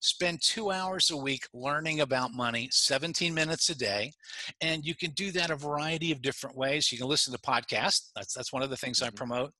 Spend 0.00 0.40
two 0.42 0.70
hours 0.70 1.10
a 1.10 1.16
week 1.16 1.46
learning 1.52 2.00
about 2.00 2.32
money, 2.32 2.68
17 2.72 3.34
minutes 3.34 3.68
a 3.70 3.76
day. 3.76 4.12
And 4.60 4.84
you 4.84 4.94
can 4.94 5.10
do 5.12 5.30
that 5.32 5.50
a 5.50 5.56
variety 5.56 6.12
of 6.12 6.22
different 6.22 6.56
ways. 6.56 6.90
You 6.92 6.98
can 6.98 7.08
listen 7.08 7.32
to 7.32 7.40
podcasts. 7.40 8.10
That's, 8.14 8.34
that's 8.34 8.52
one 8.52 8.62
of 8.62 8.70
the 8.70 8.76
things 8.76 9.02
I 9.02 9.06
mm-hmm. 9.06 9.16
promote 9.16 9.52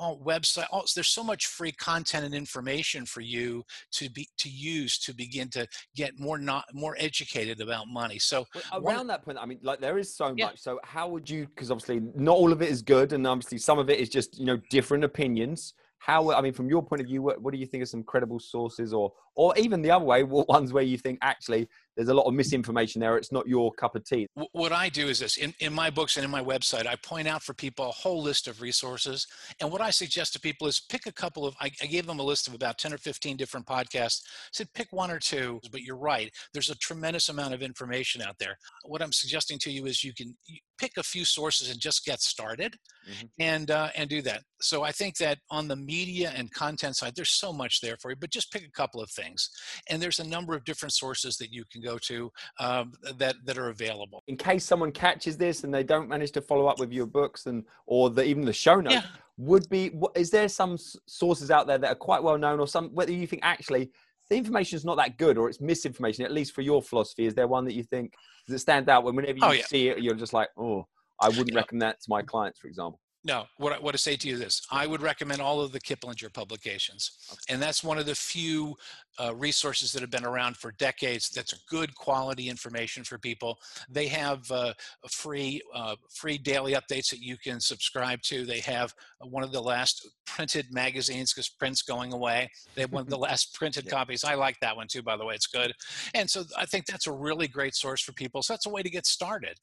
all 0.00 0.18
website 0.24 0.66
all, 0.70 0.84
there's 0.94 1.08
so 1.08 1.22
much 1.22 1.46
free 1.46 1.72
content 1.72 2.24
and 2.24 2.34
information 2.34 3.04
for 3.04 3.20
you 3.20 3.62
to 3.92 4.08
be 4.10 4.26
to 4.38 4.48
use 4.48 4.98
to 4.98 5.14
begin 5.14 5.48
to 5.48 5.66
get 5.94 6.18
more 6.18 6.38
not 6.38 6.64
more 6.72 6.96
educated 6.98 7.60
about 7.60 7.86
money 7.86 8.18
so 8.18 8.46
around 8.72 8.82
one, 8.82 9.06
that 9.06 9.22
point 9.22 9.38
i 9.38 9.44
mean 9.44 9.58
like 9.62 9.78
there 9.80 9.98
is 9.98 10.16
so 10.16 10.32
yeah. 10.36 10.46
much 10.46 10.58
so 10.58 10.80
how 10.84 11.06
would 11.06 11.28
you 11.28 11.46
because 11.46 11.70
obviously 11.70 12.00
not 12.14 12.36
all 12.36 12.50
of 12.50 12.62
it 12.62 12.70
is 12.70 12.80
good 12.80 13.12
and 13.12 13.26
obviously 13.26 13.58
some 13.58 13.78
of 13.78 13.90
it 13.90 13.98
is 13.98 14.08
just 14.08 14.38
you 14.38 14.46
know 14.46 14.58
different 14.70 15.04
opinions 15.04 15.74
how 16.00 16.32
i 16.32 16.40
mean 16.40 16.52
from 16.52 16.68
your 16.68 16.82
point 16.82 17.00
of 17.00 17.06
view 17.06 17.22
what, 17.22 17.40
what 17.40 17.52
do 17.52 17.60
you 17.60 17.66
think 17.66 17.82
are 17.82 17.86
some 17.86 18.02
credible 18.02 18.40
sources 18.40 18.92
or 18.92 19.12
or 19.36 19.56
even 19.56 19.82
the 19.82 19.90
other 19.90 20.04
way 20.04 20.24
what 20.24 20.48
ones 20.48 20.72
where 20.72 20.82
you 20.82 20.98
think 20.98 21.18
actually 21.22 21.68
there's 22.00 22.08
a 22.08 22.14
lot 22.14 22.26
of 22.26 22.32
misinformation 22.32 22.98
there. 22.98 23.18
It's 23.18 23.30
not 23.30 23.46
your 23.46 23.70
cup 23.72 23.94
of 23.94 24.06
tea. 24.06 24.26
What 24.52 24.72
I 24.72 24.88
do 24.88 25.08
is 25.08 25.18
this 25.18 25.36
in, 25.36 25.52
in 25.60 25.74
my 25.74 25.90
books 25.90 26.16
and 26.16 26.24
in 26.24 26.30
my 26.30 26.42
website, 26.42 26.86
I 26.86 26.96
point 26.96 27.28
out 27.28 27.42
for 27.42 27.52
people 27.52 27.86
a 27.86 27.90
whole 27.90 28.22
list 28.22 28.48
of 28.48 28.62
resources. 28.62 29.26
And 29.60 29.70
what 29.70 29.82
I 29.82 29.90
suggest 29.90 30.32
to 30.32 30.40
people 30.40 30.66
is 30.66 30.80
pick 30.80 31.04
a 31.04 31.12
couple 31.12 31.44
of, 31.46 31.54
I, 31.60 31.70
I 31.82 31.86
gave 31.86 32.06
them 32.06 32.18
a 32.18 32.22
list 32.22 32.48
of 32.48 32.54
about 32.54 32.78
10 32.78 32.94
or 32.94 32.96
15 32.96 33.36
different 33.36 33.66
podcasts. 33.66 34.22
I 34.24 34.48
said, 34.54 34.68
pick 34.72 34.88
one 34.92 35.10
or 35.10 35.18
two, 35.18 35.60
but 35.70 35.82
you're 35.82 35.94
right. 35.94 36.32
There's 36.54 36.70
a 36.70 36.74
tremendous 36.76 37.28
amount 37.28 37.52
of 37.52 37.60
information 37.60 38.22
out 38.22 38.38
there. 38.38 38.56
What 38.86 39.02
I'm 39.02 39.12
suggesting 39.12 39.58
to 39.58 39.70
you 39.70 39.84
is 39.84 40.02
you 40.02 40.14
can 40.14 40.34
pick 40.78 40.92
a 40.96 41.02
few 41.02 41.26
sources 41.26 41.70
and 41.70 41.78
just 41.78 42.06
get 42.06 42.22
started 42.22 42.76
mm-hmm. 43.06 43.26
and, 43.38 43.70
uh, 43.70 43.90
and 43.94 44.08
do 44.08 44.22
that. 44.22 44.40
So 44.62 44.84
I 44.84 44.92
think 44.92 45.18
that 45.18 45.38
on 45.50 45.68
the 45.68 45.76
media 45.76 46.32
and 46.34 46.50
content 46.50 46.96
side, 46.96 47.12
there's 47.14 47.38
so 47.38 47.52
much 47.52 47.82
there 47.82 47.96
for 48.00 48.10
you, 48.10 48.16
but 48.18 48.30
just 48.30 48.50
pick 48.50 48.64
a 48.64 48.70
couple 48.70 49.02
of 49.02 49.10
things. 49.10 49.50
And 49.90 50.00
there's 50.00 50.18
a 50.18 50.26
number 50.26 50.54
of 50.54 50.64
different 50.64 50.94
sources 50.94 51.36
that 51.36 51.52
you 51.52 51.64
can 51.70 51.82
go 51.82 51.89
to 51.98 52.32
um, 52.58 52.92
that, 53.16 53.36
that 53.44 53.58
are 53.58 53.68
available. 53.68 54.22
In 54.28 54.36
case 54.36 54.64
someone 54.64 54.92
catches 54.92 55.36
this 55.36 55.64
and 55.64 55.72
they 55.72 55.82
don't 55.82 56.08
manage 56.08 56.32
to 56.32 56.40
follow 56.40 56.66
up 56.66 56.78
with 56.78 56.92
your 56.92 57.06
books 57.06 57.46
and, 57.46 57.64
or 57.86 58.10
the, 58.10 58.24
even 58.24 58.44
the 58.44 58.52
show 58.52 58.80
notes, 58.80 58.96
yeah. 58.96 59.02
would 59.36 59.68
be, 59.68 59.92
is 60.14 60.30
there 60.30 60.48
some 60.48 60.76
sources 61.06 61.50
out 61.50 61.66
there 61.66 61.78
that 61.78 61.90
are 61.90 61.94
quite 61.94 62.22
well 62.22 62.38
known 62.38 62.60
or 62.60 62.66
some, 62.66 62.90
whether 62.90 63.12
you 63.12 63.26
think 63.26 63.42
actually 63.44 63.90
the 64.28 64.36
information 64.36 64.76
is 64.76 64.84
not 64.84 64.96
that 64.96 65.18
good 65.18 65.36
or 65.36 65.48
it's 65.48 65.60
misinformation, 65.60 66.24
at 66.24 66.32
least 66.32 66.54
for 66.54 66.62
your 66.62 66.80
philosophy, 66.80 67.26
is 67.26 67.34
there 67.34 67.48
one 67.48 67.64
that 67.64 67.74
you 67.74 67.82
think 67.82 68.14
does 68.46 68.54
it 68.54 68.60
stands 68.60 68.88
out 68.88 69.04
when 69.04 69.16
whenever 69.16 69.38
you 69.38 69.44
oh, 69.44 69.52
yeah. 69.52 69.66
see 69.66 69.88
it, 69.88 70.00
you're 70.00 70.14
just 70.14 70.32
like, 70.32 70.48
oh, 70.56 70.86
I 71.20 71.28
wouldn't 71.28 71.52
yeah. 71.52 71.58
recommend 71.58 71.82
that 71.82 72.00
to 72.00 72.06
my 72.08 72.22
clients, 72.22 72.58
for 72.58 72.68
example? 72.68 73.00
No, 73.22 73.44
what 73.58 73.74
I, 73.74 73.78
what 73.78 73.94
I 73.94 73.98
say 73.98 74.16
to 74.16 74.28
you 74.28 74.34
is 74.34 74.40
this: 74.40 74.66
I 74.70 74.86
would 74.86 75.02
recommend 75.02 75.42
all 75.42 75.60
of 75.60 75.72
the 75.72 75.80
Kiplinger 75.80 76.32
publications, 76.32 77.10
and 77.50 77.60
that's 77.60 77.84
one 77.84 77.98
of 77.98 78.06
the 78.06 78.14
few 78.14 78.76
uh, 79.18 79.34
resources 79.34 79.92
that 79.92 80.00
have 80.00 80.10
been 80.10 80.24
around 80.24 80.56
for 80.56 80.72
decades. 80.72 81.30
That's 81.30 81.52
good 81.68 81.94
quality 81.94 82.48
information 82.48 83.04
for 83.04 83.18
people. 83.18 83.58
They 83.88 84.08
have 84.08 84.50
uh, 84.50 84.74
free 85.10 85.60
uh, 85.74 85.96
free 86.10 86.38
daily 86.38 86.72
updates 86.72 87.10
that 87.10 87.20
you 87.20 87.36
can 87.36 87.60
subscribe 87.60 88.22
to. 88.22 88.44
They 88.44 88.60
have 88.60 88.94
one 89.20 89.42
of 89.42 89.52
the 89.52 89.62
last 89.62 90.08
printed 90.26 90.72
magazines 90.72 91.32
because 91.32 91.48
print's 91.48 91.82
going 91.82 92.12
away. 92.12 92.50
They 92.74 92.82
have 92.82 92.92
one 92.92 93.02
of 93.02 93.10
the 93.10 93.18
last 93.28 93.54
printed 93.54 93.84
yeah. 93.84 93.90
copies. 93.90 94.24
I 94.24 94.34
like 94.34 94.56
that 94.60 94.76
one 94.76 94.86
too, 94.88 95.02
by 95.02 95.16
the 95.16 95.24
way. 95.24 95.34
It's 95.34 95.46
good, 95.46 95.72
and 96.14 96.28
so 96.28 96.44
I 96.56 96.66
think 96.66 96.86
that's 96.86 97.06
a 97.06 97.12
really 97.12 97.48
great 97.48 97.74
source 97.74 98.00
for 98.00 98.12
people. 98.12 98.42
So 98.42 98.52
that's 98.52 98.66
a 98.66 98.70
way 98.70 98.82
to 98.82 98.90
get 98.90 99.06
started, 99.06 99.58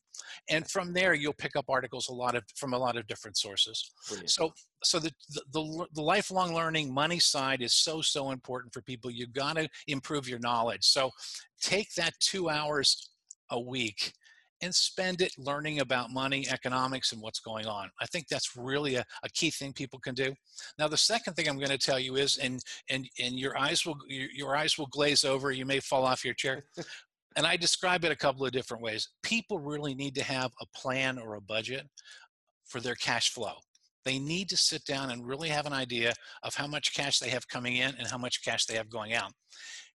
and 0.49 0.69
from 0.69 0.93
there 0.93 1.13
you'll 1.13 1.33
pick 1.33 1.55
up 1.55 1.65
articles 1.69 2.09
a 2.09 2.13
lot 2.13 2.35
of 2.35 2.43
from 2.55 2.73
a 2.73 2.77
lot 2.77 2.97
of 2.97 3.07
different 3.07 3.37
sources 3.37 3.57
sources. 3.57 3.91
Brilliant. 4.07 4.29
So, 4.29 4.53
so 4.83 4.99
the, 4.99 5.11
the, 5.51 5.87
the 5.93 6.01
lifelong 6.01 6.53
learning 6.53 6.93
money 6.93 7.19
side 7.19 7.61
is 7.61 7.73
so, 7.73 8.01
so 8.01 8.31
important 8.31 8.73
for 8.73 8.81
people. 8.81 9.09
You've 9.09 9.33
got 9.33 9.55
to 9.57 9.67
improve 9.87 10.27
your 10.29 10.39
knowledge. 10.39 10.85
So 10.85 11.11
take 11.61 11.93
that 11.95 12.13
two 12.19 12.49
hours 12.49 13.09
a 13.49 13.59
week 13.59 14.13
and 14.61 14.73
spend 14.73 15.21
it 15.21 15.33
learning 15.37 15.79
about 15.79 16.11
money, 16.11 16.47
economics, 16.49 17.11
and 17.11 17.21
what's 17.21 17.39
going 17.39 17.65
on. 17.65 17.89
I 18.01 18.05
think 18.07 18.27
that's 18.27 18.55
really 18.57 18.95
a, 18.95 19.05
a, 19.23 19.29
key 19.29 19.51
thing 19.51 19.71
people 19.71 19.99
can 19.99 20.15
do. 20.15 20.33
Now, 20.79 20.87
the 20.87 20.97
second 20.97 21.33
thing 21.33 21.47
I'm 21.47 21.57
going 21.57 21.69
to 21.69 21.77
tell 21.77 21.99
you 21.99 22.15
is, 22.15 22.37
and 22.37 22.59
and 22.89 23.07
and 23.19 23.37
your 23.37 23.57
eyes 23.57 23.85
will 23.85 23.97
your, 24.07 24.29
your 24.31 24.55
eyes 24.55 24.77
will 24.77 24.87
glaze 24.87 25.23
over. 25.23 25.51
You 25.51 25.65
may 25.65 25.79
fall 25.79 26.05
off 26.05 26.25
your 26.25 26.33
chair. 26.33 26.63
and 27.35 27.45
I 27.45 27.55
describe 27.55 28.03
it 28.03 28.11
a 28.11 28.15
couple 28.15 28.45
of 28.45 28.51
different 28.51 28.81
ways. 28.81 29.09
People 29.21 29.59
really 29.59 29.93
need 29.93 30.15
to 30.15 30.23
have 30.23 30.51
a 30.59 30.65
plan 30.75 31.19
or 31.19 31.35
a 31.35 31.41
budget 31.41 31.87
for 32.65 32.81
their 32.81 32.95
cash 32.95 33.29
flow. 33.31 33.53
They 34.07 34.19
need 34.19 34.47
to 34.49 34.57
sit 34.57 34.85
down 34.85 35.11
and 35.11 35.27
really 35.27 35.49
have 35.49 35.65
an 35.65 35.73
idea 35.73 36.13
of 36.41 36.55
how 36.55 36.65
much 36.65 36.93
cash 36.93 37.19
they 37.19 37.27
have 37.27 37.45
coming 37.49 37.75
in 37.75 37.93
and 37.95 38.07
how 38.07 38.17
much 38.17 38.41
cash 38.41 38.65
they 38.65 38.75
have 38.75 38.89
going 38.89 39.13
out. 39.13 39.33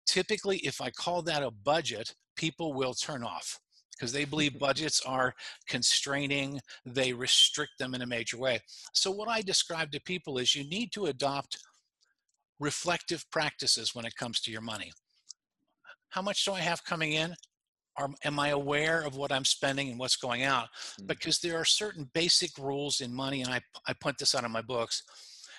Typically, 0.04 0.56
if 0.58 0.80
I 0.80 0.90
call 0.90 1.22
that 1.22 1.44
a 1.44 1.52
budget, 1.52 2.12
people 2.34 2.72
will 2.72 2.92
turn 2.92 3.22
off 3.22 3.60
because 3.92 4.12
they 4.12 4.24
believe 4.24 4.58
budgets 4.58 5.00
are 5.06 5.32
constraining, 5.68 6.58
they 6.84 7.12
restrict 7.12 7.74
them 7.78 7.94
in 7.94 8.02
a 8.02 8.06
major 8.06 8.36
way. 8.36 8.58
So, 8.94 9.12
what 9.12 9.28
I 9.28 9.42
describe 9.42 9.92
to 9.92 10.00
people 10.00 10.38
is 10.38 10.56
you 10.56 10.68
need 10.68 10.90
to 10.94 11.06
adopt 11.06 11.58
reflective 12.58 13.24
practices 13.30 13.94
when 13.94 14.04
it 14.04 14.16
comes 14.16 14.40
to 14.40 14.50
your 14.50 14.60
money. 14.60 14.90
How 16.08 16.22
much 16.22 16.44
do 16.44 16.52
I 16.52 16.60
have 16.60 16.82
coming 16.82 17.12
in? 17.12 17.36
Are, 17.96 18.10
am 18.24 18.38
I 18.38 18.48
aware 18.48 19.02
of 19.02 19.16
what 19.16 19.32
I'm 19.32 19.44
spending 19.44 19.90
and 19.90 19.98
what's 19.98 20.16
going 20.16 20.42
out? 20.42 20.68
Mm. 21.00 21.06
Because 21.06 21.38
there 21.38 21.58
are 21.58 21.64
certain 21.64 22.08
basic 22.14 22.56
rules 22.58 23.00
in 23.00 23.14
money, 23.14 23.42
and 23.42 23.52
I, 23.52 23.60
I 23.86 23.92
point 23.94 24.18
this 24.18 24.34
out 24.34 24.44
in 24.44 24.50
my 24.52 24.62
books, 24.62 25.02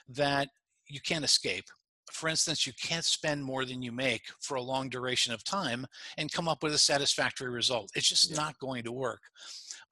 that 0.09 0.49
you 0.87 0.99
can't 0.99 1.25
escape. 1.25 1.65
For 2.11 2.27
instance, 2.27 2.67
you 2.67 2.73
can't 2.81 3.05
spend 3.05 3.43
more 3.43 3.63
than 3.63 3.81
you 3.81 3.93
make 3.93 4.23
for 4.41 4.55
a 4.55 4.61
long 4.61 4.89
duration 4.89 5.33
of 5.33 5.43
time 5.45 5.85
and 6.17 6.31
come 6.31 6.49
up 6.49 6.61
with 6.61 6.73
a 6.73 6.77
satisfactory 6.77 7.49
result. 7.49 7.89
It's 7.95 8.09
just 8.09 8.31
yeah. 8.31 8.37
not 8.37 8.59
going 8.59 8.83
to 8.83 8.91
work 8.91 9.21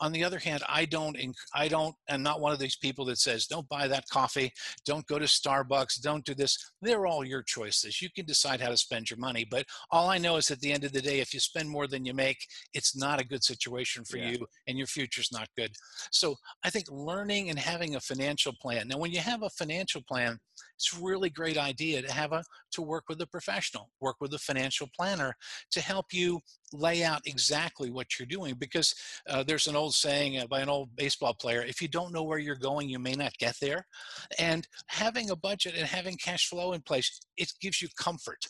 on 0.01 0.11
the 0.11 0.23
other 0.23 0.39
hand 0.39 0.63
i 0.69 0.85
don't 0.85 1.17
i 1.53 1.67
don't 1.67 1.95
i'm 2.09 2.23
not 2.23 2.41
one 2.41 2.51
of 2.51 2.59
these 2.59 2.75
people 2.77 3.05
that 3.05 3.17
says 3.17 3.47
don't 3.47 3.67
buy 3.69 3.87
that 3.87 4.07
coffee. 4.09 4.51
Don't 4.85 5.05
go 5.07 5.19
to 5.19 5.25
starbucks. 5.25 6.01
Don't 6.01 6.25
do 6.25 6.33
this. 6.33 6.57
They're 6.81 7.07
all 7.07 7.25
your 7.25 7.43
choices. 7.43 8.01
You 8.01 8.09
can 8.15 8.25
decide 8.25 8.61
how 8.61 8.69
to 8.69 8.77
spend 8.77 9.09
your 9.09 9.19
money 9.19 9.45
but 9.49 9.65
all 9.91 10.09
i 10.09 10.17
know 10.17 10.37
is 10.37 10.51
at 10.51 10.59
the 10.59 10.71
end 10.71 10.83
of 10.83 10.91
the 10.91 11.01
day 11.01 11.19
if 11.19 11.33
you 11.33 11.39
spend 11.39 11.69
more 11.69 11.87
than 11.87 12.05
you 12.05 12.13
make 12.13 12.37
it's 12.73 12.95
not 12.95 13.21
a 13.21 13.25
good 13.25 13.43
situation 13.43 14.03
for 14.03 14.17
yeah. 14.17 14.31
you 14.31 14.47
and 14.67 14.77
your 14.77 14.87
future's 14.87 15.31
not 15.31 15.47
good. 15.57 15.71
So 16.11 16.35
i 16.63 16.69
think 16.69 16.85
learning 16.89 17.49
and 17.49 17.59
having 17.59 17.95
a 17.95 17.99
financial 17.99 18.53
plan 18.61 18.87
now 18.87 18.97
when 18.97 19.11
you 19.11 19.19
have 19.19 19.43
a 19.43 19.49
financial 19.49 20.01
plan 20.07 20.37
it's 20.75 20.93
a 20.93 21.03
really 21.03 21.29
great 21.29 21.57
idea 21.57 22.01
to 22.01 22.11
have 22.11 22.31
a 22.31 22.43
to 22.71 22.81
work 22.81 23.05
with 23.09 23.21
a 23.21 23.27
professional 23.27 23.89
work 23.99 24.17
with 24.19 24.33
a 24.33 24.39
financial 24.39 24.87
planner 24.95 25.33
to 25.71 25.81
help 25.81 26.07
you 26.11 26.39
lay 26.73 27.03
out 27.03 27.21
exactly 27.25 27.89
what 27.89 28.17
you're 28.17 28.25
doing 28.25 28.55
because 28.57 28.93
uh, 29.27 29.43
there's 29.43 29.67
an 29.67 29.75
old 29.75 29.93
saying 29.93 30.39
uh, 30.39 30.47
by 30.47 30.61
an 30.61 30.69
old 30.69 30.95
baseball 30.95 31.33
player 31.33 31.61
if 31.61 31.81
you 31.81 31.87
don't 31.87 32.13
know 32.13 32.23
where 32.23 32.39
you're 32.39 32.55
going 32.55 32.89
you 32.89 32.99
may 32.99 33.13
not 33.13 33.37
get 33.37 33.55
there. 33.61 33.85
And 34.37 34.67
having 34.87 35.29
a 35.29 35.35
budget 35.35 35.75
and 35.77 35.87
having 35.87 36.17
cash 36.17 36.47
flow 36.47 36.73
in 36.73 36.81
place 36.81 37.19
it 37.37 37.51
gives 37.61 37.81
you 37.81 37.87
comfort. 37.97 38.45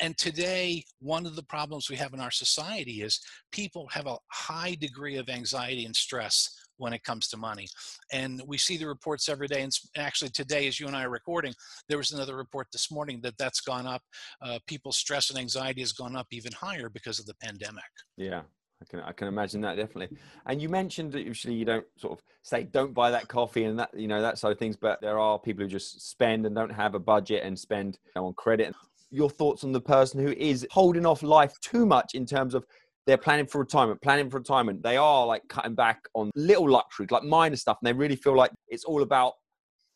And 0.00 0.16
today 0.16 0.84
one 1.00 1.26
of 1.26 1.36
the 1.36 1.42
problems 1.42 1.90
we 1.90 1.96
have 1.96 2.14
in 2.14 2.20
our 2.20 2.30
society 2.30 3.02
is 3.02 3.20
people 3.52 3.88
have 3.92 4.06
a 4.06 4.18
high 4.28 4.76
degree 4.80 5.16
of 5.16 5.28
anxiety 5.28 5.84
and 5.84 5.94
stress 5.94 6.50
when 6.80 6.92
it 6.92 7.04
comes 7.04 7.28
to 7.28 7.36
money. 7.36 7.68
And 8.12 8.42
we 8.46 8.58
see 8.58 8.76
the 8.76 8.88
reports 8.88 9.28
every 9.28 9.46
day. 9.46 9.62
And 9.62 9.72
actually, 9.96 10.30
today, 10.30 10.66
as 10.66 10.80
you 10.80 10.86
and 10.86 10.96
I 10.96 11.04
are 11.04 11.10
recording, 11.10 11.54
there 11.88 11.98
was 11.98 12.10
another 12.10 12.36
report 12.36 12.68
this 12.72 12.90
morning 12.90 13.20
that 13.22 13.36
that's 13.38 13.60
gone 13.60 13.86
up. 13.86 14.02
Uh, 14.42 14.58
people's 14.66 14.96
stress 14.96 15.30
and 15.30 15.38
anxiety 15.38 15.80
has 15.82 15.92
gone 15.92 16.16
up 16.16 16.26
even 16.30 16.52
higher 16.52 16.88
because 16.88 17.18
of 17.18 17.26
the 17.26 17.34
pandemic. 17.34 17.84
Yeah. 18.16 18.42
I 18.82 18.86
can, 18.86 19.00
I 19.00 19.12
can 19.12 19.28
imagine 19.28 19.60
that 19.60 19.76
definitely. 19.76 20.16
And 20.46 20.62
you 20.62 20.70
mentioned 20.70 21.12
that 21.12 21.22
usually 21.22 21.54
you 21.54 21.66
don't 21.66 21.84
sort 21.98 22.18
of 22.18 22.24
say 22.42 22.64
don't 22.64 22.94
buy 22.94 23.10
that 23.10 23.28
coffee 23.28 23.64
and 23.64 23.78
that 23.78 23.90
you 23.94 24.08
know 24.08 24.22
that 24.22 24.38
sort 24.38 24.52
of 24.52 24.58
things, 24.58 24.74
but 24.74 25.02
there 25.02 25.18
are 25.18 25.38
people 25.38 25.64
who 25.64 25.68
just 25.68 26.08
spend 26.08 26.46
and 26.46 26.54
don't 26.54 26.72
have 26.72 26.94
a 26.94 26.98
budget 26.98 27.42
and 27.44 27.58
spend 27.58 27.98
you 28.06 28.12
know, 28.16 28.28
on 28.28 28.34
credit. 28.34 28.74
Your 29.10 29.28
thoughts 29.28 29.64
on 29.64 29.72
the 29.72 29.82
person 29.82 30.24
who 30.24 30.32
is 30.32 30.66
holding 30.70 31.04
off 31.04 31.22
life 31.22 31.60
too 31.60 31.84
much 31.84 32.14
in 32.14 32.24
terms 32.24 32.54
of 32.54 32.64
they're 33.06 33.18
planning 33.18 33.46
for 33.46 33.58
retirement, 33.58 34.00
planning 34.02 34.30
for 34.30 34.38
retirement. 34.38 34.82
They 34.82 34.96
are 34.96 35.26
like 35.26 35.42
cutting 35.48 35.74
back 35.74 36.02
on 36.14 36.30
little 36.34 36.68
luxuries, 36.68 37.10
like 37.10 37.24
minor 37.24 37.56
stuff, 37.56 37.78
and 37.82 37.86
they 37.86 37.98
really 37.98 38.16
feel 38.16 38.36
like 38.36 38.52
it's 38.68 38.84
all 38.84 39.02
about 39.02 39.34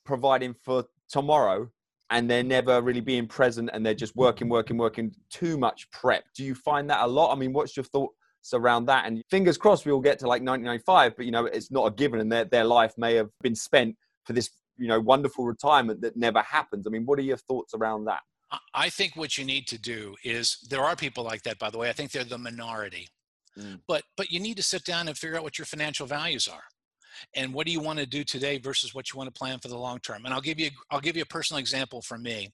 providing 0.05 0.55
for 0.65 0.85
tomorrow 1.09 1.69
and 2.11 2.31
they're 2.31 2.43
never 2.43 2.81
really 2.83 3.01
being 3.01 3.27
present 3.27 3.71
and 3.73 3.85
they're 3.85 3.95
just 3.95 4.15
working, 4.15 4.49
working, 4.49 4.77
working, 4.77 5.15
too 5.31 5.59
much 5.59 5.91
prep. 5.91 6.25
Do 6.37 6.45
you 6.45 6.55
find 6.55 6.89
that 6.91 7.03
a 7.03 7.07
lot? 7.07 7.33
I 7.33 7.39
mean, 7.39 7.53
what's 7.53 7.77
your 7.77 7.85
thoughts 7.85 8.15
around 8.53 8.87
that? 8.87 9.07
And 9.07 9.23
fingers 9.31 9.57
crossed 9.57 9.87
we 9.87 9.93
will 9.93 10.01
get 10.01 10.19
to 10.21 10.27
like 10.27 10.43
1995, 10.43 11.17
but 11.17 11.25
you 11.25 11.33
know, 11.33 11.47
it's 11.47 11.71
not 11.71 11.87
a 11.87 11.91
given 11.91 12.21
and 12.21 12.31
their, 12.31 12.45
their 12.45 12.65
life 12.65 12.93
may 12.99 13.15
have 13.15 13.31
been 13.43 13.55
spent 13.55 13.97
for 14.25 14.33
this, 14.33 14.51
you 14.77 14.89
know, 14.89 15.01
wonderful 15.01 15.45
retirement 15.45 16.01
that 16.03 16.17
never 16.17 16.43
happens. 16.43 16.87
I 16.87 16.91
mean, 16.91 17.07
what 17.07 17.19
are 17.19 17.23
your 17.23 17.37
thoughts 17.37 17.75
around 17.75 18.05
that? 18.05 18.21
I 18.75 18.91
think 18.91 19.17
what 19.17 19.39
you 19.39 19.45
need 19.45 19.67
to 19.69 19.79
do 19.79 20.15
is 20.25 20.59
there 20.69 20.83
are 20.83 20.97
people 20.97 21.25
like 21.25 21.43
that, 21.43 21.59
by 21.59 21.71
the 21.71 21.79
way. 21.79 21.89
I 21.89 21.93
think 21.93 22.11
they're 22.11 22.25
the 22.25 22.39
minority. 22.39 23.09
Mm. 23.59 23.81
But 23.87 24.03
but 24.17 24.31
you 24.31 24.41
need 24.41 24.57
to 24.57 24.63
sit 24.63 24.85
down 24.85 25.09
and 25.09 25.17
figure 25.17 25.37
out 25.37 25.43
what 25.43 25.59
your 25.59 25.67
financial 25.67 26.07
values 26.07 26.49
are. 26.49 26.65
And 27.37 27.55
what 27.55 27.67
do 27.67 27.73
you 27.73 27.81
want 27.81 28.01
to 28.01 28.07
do 28.07 28.25
today 28.25 28.59
versus 28.59 28.95
what 28.95 29.13
you 29.13 29.19
want 29.19 29.33
to 29.33 29.39
plan 29.39 29.59
for 29.61 29.69
the 29.69 29.79
long 29.79 29.99
term? 30.01 30.25
And 30.25 30.35
I'll 30.35 30.41
give 30.41 30.59
you 30.59 30.71
I'll 30.91 31.01
give 31.01 31.17
you 31.17 31.23
a 31.23 31.27
personal 31.27 31.61
example 31.61 32.03
from 32.03 32.23
me. 32.23 32.53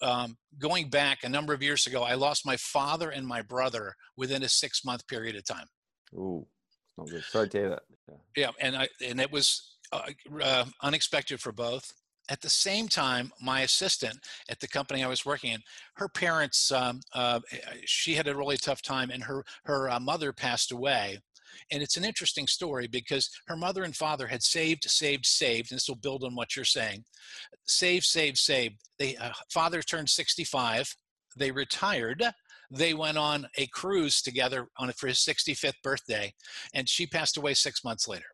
Um, 0.00 0.36
going 0.58 0.88
back 0.88 1.24
a 1.24 1.28
number 1.28 1.52
of 1.52 1.62
years 1.62 1.86
ago, 1.86 2.02
I 2.02 2.14
lost 2.14 2.46
my 2.46 2.56
father 2.56 3.10
and 3.10 3.26
my 3.26 3.42
brother 3.42 3.94
within 4.16 4.42
a 4.42 4.48
six 4.48 4.84
month 4.84 5.06
period 5.08 5.36
of 5.36 5.44
time. 5.44 5.66
Ooh, 6.14 6.46
not 6.96 7.08
good. 7.08 7.24
Sorry 7.24 7.48
to 7.48 7.58
hear 7.58 7.70
that. 7.70 7.82
Yeah, 8.08 8.14
yeah 8.36 8.50
and 8.60 8.76
I 8.76 8.88
and 9.04 9.20
it 9.20 9.32
was 9.32 9.76
uh, 9.92 10.02
uh, 10.40 10.64
unexpected 10.82 11.40
for 11.40 11.52
both 11.52 11.92
at 12.30 12.40
the 12.40 12.48
same 12.48 12.88
time, 12.88 13.32
my 13.42 13.62
assistant 13.62 14.18
at 14.48 14.60
the 14.60 14.68
company 14.68 15.02
I 15.02 15.08
was 15.08 15.26
working 15.26 15.52
in, 15.52 15.60
her 15.94 16.08
parents, 16.08 16.70
um, 16.70 17.00
uh, 17.12 17.40
she 17.84 18.14
had 18.14 18.28
a 18.28 18.36
really 18.36 18.56
tough 18.56 18.82
time, 18.82 19.10
and 19.10 19.24
her 19.24 19.44
her 19.64 19.90
uh, 19.90 20.00
mother 20.00 20.32
passed 20.32 20.72
away. 20.72 21.18
And 21.72 21.82
it's 21.82 21.96
an 21.96 22.04
interesting 22.04 22.46
story 22.46 22.86
because 22.86 23.28
her 23.48 23.56
mother 23.56 23.82
and 23.82 23.94
father 23.94 24.28
had 24.28 24.42
saved, 24.42 24.84
saved, 24.84 25.26
saved, 25.26 25.72
and 25.72 25.76
this 25.76 25.88
will 25.88 25.96
build 25.96 26.22
on 26.22 26.36
what 26.36 26.54
you're 26.54 26.64
saying. 26.64 27.04
Save, 27.66 28.04
save, 28.04 28.38
save. 28.38 28.72
They 28.98 29.16
uh, 29.16 29.32
father 29.52 29.82
turned 29.82 30.08
65. 30.08 30.94
They 31.36 31.50
retired. 31.50 32.24
they 32.70 32.94
went 32.94 33.18
on 33.18 33.48
a 33.58 33.66
cruise 33.66 34.22
together 34.22 34.68
on 34.78 34.92
for 34.92 35.08
his 35.08 35.18
65th 35.18 35.82
birthday, 35.82 36.32
and 36.72 36.88
she 36.88 37.06
passed 37.06 37.36
away 37.36 37.54
six 37.54 37.82
months 37.82 38.06
later. 38.06 38.30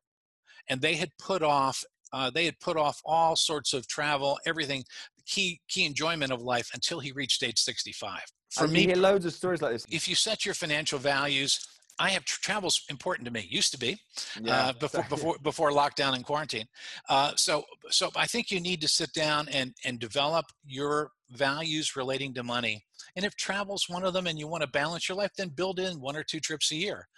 And 0.68 0.82
they 0.82 0.96
had 0.96 1.10
put 1.18 1.42
off 1.42 1.82
uh, 2.16 2.30
they 2.30 2.46
had 2.46 2.58
put 2.60 2.76
off 2.76 3.00
all 3.04 3.36
sorts 3.36 3.74
of 3.74 3.86
travel, 3.86 4.38
everything, 4.46 4.84
key 5.26 5.60
key 5.68 5.84
enjoyment 5.84 6.32
of 6.32 6.40
life 6.40 6.70
until 6.72 6.98
he 7.00 7.12
reached 7.12 7.42
age 7.42 7.58
65. 7.58 8.20
For 8.50 8.64
I 8.64 8.66
me, 8.68 8.86
hear 8.86 8.96
loads 8.96 9.26
of 9.26 9.34
stories 9.34 9.60
like 9.60 9.72
this. 9.72 9.84
If 9.90 10.08
you 10.08 10.14
set 10.14 10.46
your 10.46 10.54
financial 10.54 10.98
values 10.98 11.60
I 11.98 12.10
have 12.10 12.24
travel's 12.24 12.82
important 12.90 13.26
to 13.26 13.32
me. 13.32 13.46
Used 13.48 13.72
to 13.72 13.78
be 13.78 13.98
yeah. 14.40 14.66
uh, 14.66 14.72
before 14.74 15.06
before 15.08 15.36
before 15.42 15.70
lockdown 15.70 16.14
and 16.14 16.24
quarantine. 16.24 16.66
Uh, 17.08 17.32
so 17.36 17.64
so 17.88 18.10
I 18.16 18.26
think 18.26 18.50
you 18.50 18.60
need 18.60 18.80
to 18.82 18.88
sit 18.88 19.12
down 19.12 19.48
and 19.48 19.74
and 19.84 19.98
develop 19.98 20.46
your 20.64 21.10
values 21.30 21.96
relating 21.96 22.32
to 22.34 22.42
money. 22.42 22.84
And 23.14 23.24
if 23.24 23.34
travel's 23.36 23.88
one 23.88 24.04
of 24.04 24.12
them 24.12 24.26
and 24.26 24.38
you 24.38 24.46
want 24.46 24.62
to 24.62 24.68
balance 24.68 25.08
your 25.08 25.18
life, 25.18 25.30
then 25.36 25.48
build 25.48 25.78
in 25.78 26.00
one 26.00 26.16
or 26.16 26.22
two 26.22 26.40
trips 26.40 26.72
a 26.72 26.76
year. 26.76 27.08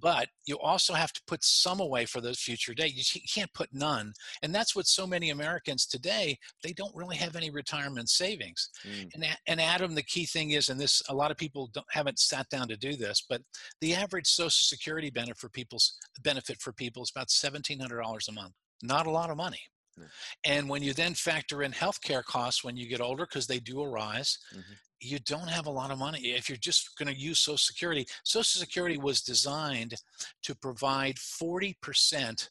But 0.00 0.28
you 0.46 0.58
also 0.58 0.94
have 0.94 1.12
to 1.12 1.20
put 1.26 1.44
some 1.44 1.80
away 1.80 2.06
for 2.06 2.20
those 2.20 2.40
future 2.40 2.74
days. 2.74 3.14
You 3.14 3.20
can't 3.32 3.52
put 3.54 3.68
none. 3.72 4.12
And 4.42 4.54
that's 4.54 4.74
what 4.74 4.86
so 4.86 5.06
many 5.06 5.30
Americans 5.30 5.86
today, 5.86 6.38
they 6.62 6.72
don't 6.72 6.94
really 6.94 7.16
have 7.16 7.36
any 7.36 7.50
retirement 7.50 8.08
savings. 8.08 8.70
Mm. 8.84 9.10
And, 9.14 9.26
and 9.46 9.60
Adam, 9.60 9.94
the 9.94 10.02
key 10.02 10.26
thing 10.26 10.50
is, 10.50 10.68
and 10.68 10.80
this, 10.80 11.02
a 11.08 11.14
lot 11.14 11.30
of 11.30 11.36
people 11.36 11.70
haven't 11.90 12.18
sat 12.18 12.48
down 12.48 12.68
to 12.68 12.76
do 12.76 12.96
this, 12.96 13.24
but 13.28 13.42
the 13.80 13.94
average 13.94 14.26
social 14.26 14.64
security 14.64 15.10
benefit 15.10 15.38
for 15.38 15.48
people's 15.48 15.96
benefit 16.22 16.60
for 16.60 16.72
people 16.72 17.02
is 17.02 17.12
about 17.14 17.28
$1,700 17.28 18.28
a 18.28 18.32
month. 18.32 18.52
Not 18.82 19.06
a 19.06 19.10
lot 19.10 19.30
of 19.30 19.36
money. 19.36 19.60
And 20.44 20.68
when 20.68 20.82
you 20.82 20.92
then 20.92 21.14
factor 21.14 21.62
in 21.62 21.72
healthcare 21.72 22.24
costs 22.24 22.62
when 22.62 22.76
you 22.76 22.86
get 22.86 23.00
older, 23.00 23.26
because 23.26 23.46
they 23.46 23.58
do 23.58 23.82
arise, 23.82 24.38
mm-hmm. 24.52 24.74
you 25.00 25.18
don't 25.20 25.48
have 25.48 25.66
a 25.66 25.70
lot 25.70 25.90
of 25.90 25.98
money. 25.98 26.20
If 26.20 26.48
you're 26.48 26.58
just 26.58 26.96
going 26.98 27.12
to 27.12 27.20
use 27.20 27.40
Social 27.40 27.58
Security, 27.58 28.06
Social 28.24 28.60
Security 28.60 28.98
was 28.98 29.22
designed 29.22 29.94
to 30.42 30.54
provide 30.54 31.16
40% 31.16 32.48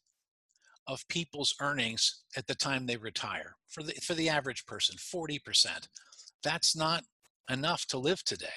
of 0.87 1.07
people's 1.07 1.55
earnings 1.61 2.23
at 2.37 2.47
the 2.47 2.55
time 2.55 2.85
they 2.85 2.97
retire 2.97 3.55
for 3.67 3.83
the 3.83 3.93
for 3.93 4.13
the 4.13 4.29
average 4.29 4.65
person 4.65 4.95
40% 4.97 5.87
that's 6.43 6.75
not 6.75 7.03
enough 7.49 7.85
to 7.87 7.97
live 7.97 8.23
today 8.23 8.47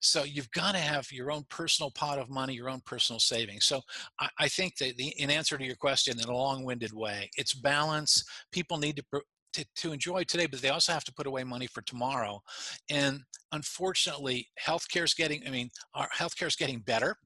So 0.00 0.24
you've 0.24 0.50
got 0.50 0.72
to 0.72 0.80
have 0.80 1.10
your 1.12 1.30
own 1.30 1.44
personal 1.48 1.90
pot 1.90 2.18
of 2.18 2.30
money, 2.30 2.54
your 2.54 2.70
own 2.70 2.82
personal 2.84 3.20
savings. 3.20 3.64
So 3.66 3.80
I, 4.20 4.28
I 4.38 4.48
think 4.48 4.76
that 4.78 4.96
the, 4.96 5.08
in 5.18 5.30
answer 5.30 5.56
to 5.56 5.64
your 5.64 5.76
question 5.76 6.18
in 6.18 6.28
a 6.28 6.36
long-winded 6.36 6.92
way, 6.92 7.30
it's 7.36 7.54
balance. 7.54 8.24
People 8.52 8.78
need 8.78 8.96
to 8.96 9.20
to, 9.54 9.64
to, 9.76 9.92
enjoy 9.92 10.24
today, 10.24 10.46
but 10.46 10.60
they 10.60 10.70
also 10.70 10.92
have 10.92 11.04
to 11.04 11.12
put 11.12 11.28
away 11.28 11.44
money 11.44 11.68
for 11.68 11.80
tomorrow. 11.82 12.42
And 12.90 13.20
unfortunately, 13.52 14.48
healthcare 14.60 15.04
is 15.04 15.14
getting, 15.14 15.46
I 15.46 15.50
mean, 15.50 15.70
our 15.94 16.08
healthcare 16.08 16.48
is 16.48 16.56
getting 16.56 16.80
better. 16.80 17.16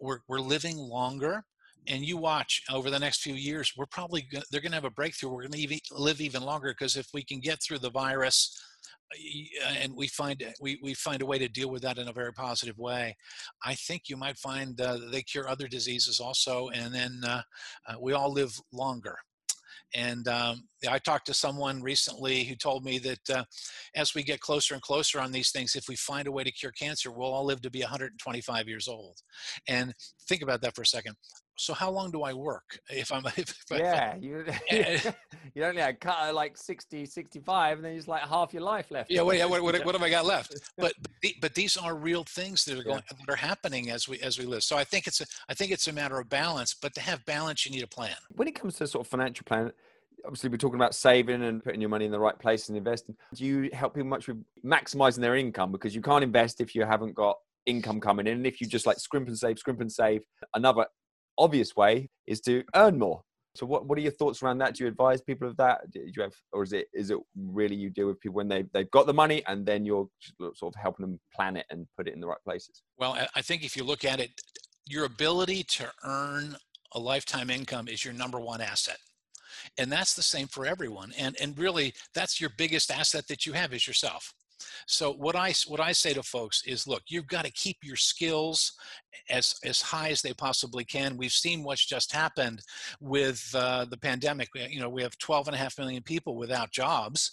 We're, 0.00 0.20
we're 0.26 0.40
living 0.40 0.78
longer. 0.78 1.44
And 1.86 2.04
you 2.04 2.16
watch 2.16 2.62
over 2.70 2.90
the 2.90 2.98
next 2.98 3.20
few 3.20 3.34
years, 3.34 3.74
we're 3.76 3.84
probably, 3.86 4.26
they're 4.50 4.62
going 4.62 4.72
to 4.72 4.76
have 4.76 4.84
a 4.84 4.90
breakthrough. 4.90 5.30
We're 5.30 5.48
going 5.48 5.68
to 5.68 5.80
live 5.92 6.20
even 6.20 6.42
longer 6.42 6.70
because 6.70 6.96
if 6.96 7.08
we 7.12 7.22
can 7.22 7.40
get 7.40 7.62
through 7.62 7.80
the 7.80 7.90
virus, 7.90 8.58
and 9.80 9.94
we 9.94 10.06
find 10.06 10.42
we, 10.60 10.78
we 10.82 10.94
find 10.94 11.22
a 11.22 11.26
way 11.26 11.38
to 11.38 11.48
deal 11.48 11.70
with 11.70 11.82
that 11.82 11.98
in 11.98 12.08
a 12.08 12.12
very 12.12 12.32
positive 12.32 12.78
way. 12.78 13.16
I 13.64 13.74
think 13.74 14.08
you 14.08 14.16
might 14.16 14.38
find 14.38 14.80
uh, 14.80 14.98
they 15.10 15.22
cure 15.22 15.48
other 15.48 15.68
diseases 15.68 16.20
also, 16.20 16.68
and 16.68 16.94
then 16.94 17.20
uh, 17.26 17.42
uh, 17.88 17.94
we 18.00 18.12
all 18.12 18.32
live 18.32 18.52
longer. 18.72 19.16
And 19.92 20.28
um, 20.28 20.68
I 20.88 20.98
talked 20.98 21.26
to 21.26 21.34
someone 21.34 21.82
recently 21.82 22.44
who 22.44 22.54
told 22.54 22.84
me 22.84 22.98
that 23.00 23.30
uh, 23.30 23.44
as 23.96 24.14
we 24.14 24.22
get 24.22 24.38
closer 24.38 24.74
and 24.74 24.82
closer 24.82 25.18
on 25.18 25.32
these 25.32 25.50
things, 25.50 25.74
if 25.74 25.88
we 25.88 25.96
find 25.96 26.28
a 26.28 26.32
way 26.32 26.44
to 26.44 26.52
cure 26.52 26.70
cancer, 26.70 27.10
we'll 27.10 27.32
all 27.32 27.44
live 27.44 27.60
to 27.62 27.70
be 27.70 27.80
125 27.80 28.68
years 28.68 28.86
old. 28.86 29.18
And 29.68 29.92
think 30.28 30.42
about 30.42 30.60
that 30.62 30.76
for 30.76 30.82
a 30.82 30.86
second 30.86 31.16
so 31.60 31.74
how 31.74 31.90
long 31.90 32.10
do 32.10 32.22
I 32.22 32.32
work? 32.32 32.80
If 32.88 33.12
I'm 33.12 33.24
if, 33.36 33.54
yeah 33.70 34.16
you 34.16 34.44
eh, 34.70 34.98
you 35.54 35.64
only 35.64 35.82
had 35.82 36.00
cut 36.00 36.16
uh, 36.18 36.32
like 36.32 36.56
60 36.56 37.04
65 37.04 37.78
and 37.78 37.84
then 37.84 37.92
it's 37.92 38.08
like 38.08 38.22
half 38.22 38.52
your 38.52 38.62
life 38.62 38.90
left. 38.90 39.10
Yeah, 39.10 39.22
yeah 39.32 39.44
what, 39.44 39.62
what, 39.62 39.84
what, 39.84 39.94
have 39.94 40.02
I 40.02 40.10
got 40.10 40.24
left? 40.24 40.54
But 40.78 40.94
but 41.40 41.54
these 41.54 41.76
are 41.76 41.94
real 41.94 42.24
things 42.24 42.64
that 42.64 42.78
are 42.78 42.82
going 42.82 43.02
yeah. 43.10 43.16
that 43.26 43.32
are 43.32 43.36
happening 43.36 43.90
as 43.90 44.08
we 44.08 44.18
as 44.20 44.38
we 44.38 44.46
live. 44.46 44.62
So 44.62 44.76
I 44.76 44.84
think 44.84 45.06
it's 45.06 45.20
a 45.20 45.26
I 45.48 45.54
think 45.54 45.70
it's 45.70 45.86
a 45.86 45.92
matter 45.92 46.18
of 46.18 46.28
balance 46.28 46.74
but 46.74 46.94
to 46.94 47.00
have 47.00 47.24
balance 47.26 47.66
you 47.66 47.72
need 47.72 47.82
a 47.82 47.88
plan. 47.88 48.16
When 48.30 48.48
it 48.48 48.54
comes 48.54 48.76
to 48.76 48.86
sort 48.86 49.04
of 49.04 49.10
financial 49.10 49.44
plan 49.44 49.72
obviously 50.24 50.50
we're 50.50 50.56
talking 50.58 50.78
about 50.78 50.94
saving 50.94 51.42
and 51.42 51.64
putting 51.64 51.80
your 51.80 51.88
money 51.88 52.04
in 52.04 52.10
the 52.10 52.20
right 52.20 52.38
place 52.38 52.68
and 52.68 52.76
investing. 52.76 53.16
Do 53.34 53.44
you 53.44 53.70
help 53.72 53.94
people 53.94 54.08
much 54.08 54.28
with 54.28 54.44
maximizing 54.62 55.20
their 55.20 55.34
income? 55.34 55.72
Because 55.72 55.94
you 55.94 56.02
can't 56.02 56.22
invest 56.22 56.60
if 56.60 56.74
you 56.74 56.84
haven't 56.84 57.14
got 57.14 57.36
income 57.66 58.00
coming 58.00 58.26
in. 58.26 58.34
And 58.34 58.46
if 58.46 58.60
you 58.60 58.66
just 58.66 58.86
like 58.86 58.98
scrimp 58.98 59.28
and 59.28 59.38
save 59.38 59.58
scrimp 59.58 59.80
and 59.80 59.90
save 59.90 60.22
another 60.54 60.86
obvious 61.40 61.74
way 61.74 62.08
is 62.26 62.40
to 62.42 62.62
earn 62.74 62.98
more. 62.98 63.22
So 63.56 63.66
what, 63.66 63.86
what 63.86 63.98
are 63.98 64.00
your 64.00 64.12
thoughts 64.12 64.42
around 64.42 64.58
that? 64.58 64.74
Do 64.74 64.84
you 64.84 64.88
advise 64.88 65.20
people 65.20 65.48
of 65.48 65.56
that? 65.56 65.90
Do 65.90 66.00
you 66.00 66.22
have, 66.22 66.32
or 66.52 66.62
is 66.62 66.72
it 66.72 66.86
is 66.94 67.10
it 67.10 67.18
really 67.36 67.74
you 67.74 67.90
deal 67.90 68.06
with 68.06 68.20
people 68.20 68.36
when 68.36 68.46
they 68.46 68.64
they've 68.72 68.90
got 68.92 69.06
the 69.06 69.14
money 69.14 69.42
and 69.48 69.66
then 69.66 69.84
you're 69.84 70.08
sort 70.54 70.74
of 70.74 70.80
helping 70.80 71.04
them 71.04 71.20
plan 71.34 71.56
it 71.56 71.66
and 71.68 71.86
put 71.96 72.06
it 72.06 72.14
in 72.14 72.20
the 72.20 72.28
right 72.28 72.38
places? 72.44 72.82
Well, 72.96 73.18
I 73.34 73.42
think 73.42 73.64
if 73.64 73.76
you 73.76 73.82
look 73.82 74.04
at 74.04 74.20
it, 74.20 74.30
your 74.86 75.04
ability 75.04 75.64
to 75.64 75.90
earn 76.04 76.56
a 76.94 77.00
lifetime 77.00 77.50
income 77.50 77.88
is 77.88 78.04
your 78.04 78.14
number 78.14 78.38
one 78.38 78.60
asset 78.60 78.98
and 79.78 79.90
that's 79.90 80.14
the 80.14 80.22
same 80.22 80.46
for 80.46 80.66
everyone 80.66 81.12
and 81.18 81.36
and 81.40 81.58
really 81.58 81.92
that's 82.14 82.40
your 82.40 82.50
biggest 82.56 82.90
asset 82.90 83.26
that 83.28 83.46
you 83.46 83.52
have 83.52 83.72
is 83.72 83.86
yourself 83.86 84.32
so 84.86 85.12
what 85.12 85.36
I 85.36 85.52
what 85.66 85.80
I 85.80 85.92
say 85.92 86.12
to 86.14 86.22
folks 86.22 86.62
is, 86.66 86.86
look, 86.86 87.02
you've 87.08 87.26
got 87.26 87.44
to 87.44 87.52
keep 87.52 87.78
your 87.82 87.96
skills 87.96 88.72
as 89.28 89.54
as 89.64 89.80
high 89.80 90.10
as 90.10 90.22
they 90.22 90.32
possibly 90.32 90.84
can. 90.84 91.16
We've 91.16 91.32
seen 91.32 91.62
what's 91.62 91.86
just 91.86 92.12
happened 92.12 92.62
with 93.00 93.42
uh, 93.54 93.86
the 93.86 93.98
pandemic. 93.98 94.48
You 94.54 94.80
know, 94.80 94.88
we 94.88 95.02
have 95.02 95.16
12 95.18 95.48
and 95.48 95.54
a 95.54 95.58
half 95.58 95.78
million 95.78 96.02
people 96.02 96.36
without 96.36 96.72
jobs. 96.72 97.32